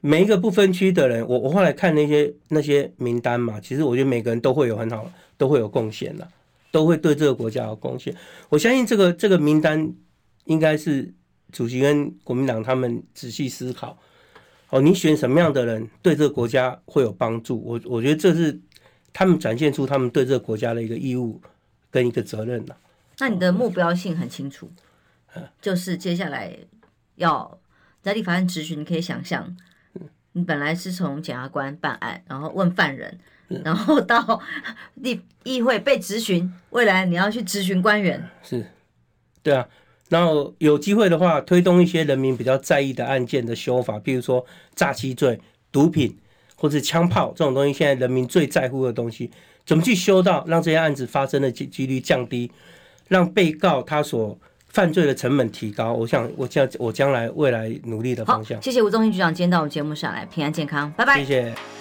[0.00, 6.28] 每一个不分区的人，我我后来看那些那些名单嘛，其实我觉得每个人都会有很好，都会有贡献的，
[6.70, 8.14] 都会对这个国家有贡献。
[8.50, 9.92] 我相信这个这个名单
[10.44, 11.12] 应该是
[11.50, 13.98] 主席跟国民党他们仔细思考
[14.70, 17.60] 哦，你选什么样的人对这个国家会有帮助？
[17.64, 18.60] 我我觉得这是。
[19.12, 21.40] 他们展现出他们对这个国家的一个义务
[21.90, 22.76] 跟一个责任了。
[23.18, 24.70] 那你的目标性很清楚，
[25.60, 26.56] 就是接下来
[27.16, 27.58] 要
[28.00, 28.80] 在立法院质询。
[28.80, 29.56] 你可以想象，
[30.32, 33.18] 你本来是从检察官办案，然后问犯人，
[33.64, 34.40] 然后到
[34.94, 38.28] 立议会被质询，未来你要去质询官员。
[38.42, 38.64] 是，
[39.42, 39.68] 对啊。
[40.08, 45.40] 然后有机会的话，推动一些人民比较在意的案件的修法，比如说诈欺罪、
[45.72, 46.16] 毒品。
[46.60, 49.30] 或者枪炮这种东西，现在人民最在乎的东西，
[49.64, 52.50] 怎么去修到让这些案子发生的几几率降低，
[53.06, 54.36] 让被告他所
[54.66, 55.92] 犯罪的成本提高？
[55.92, 58.60] 我想，我将我将来未来努力的方向。
[58.60, 61.18] 谢谢吴宗庆局长今天到我们节目上来，平安健康，拜拜。
[61.18, 61.77] 谢谢。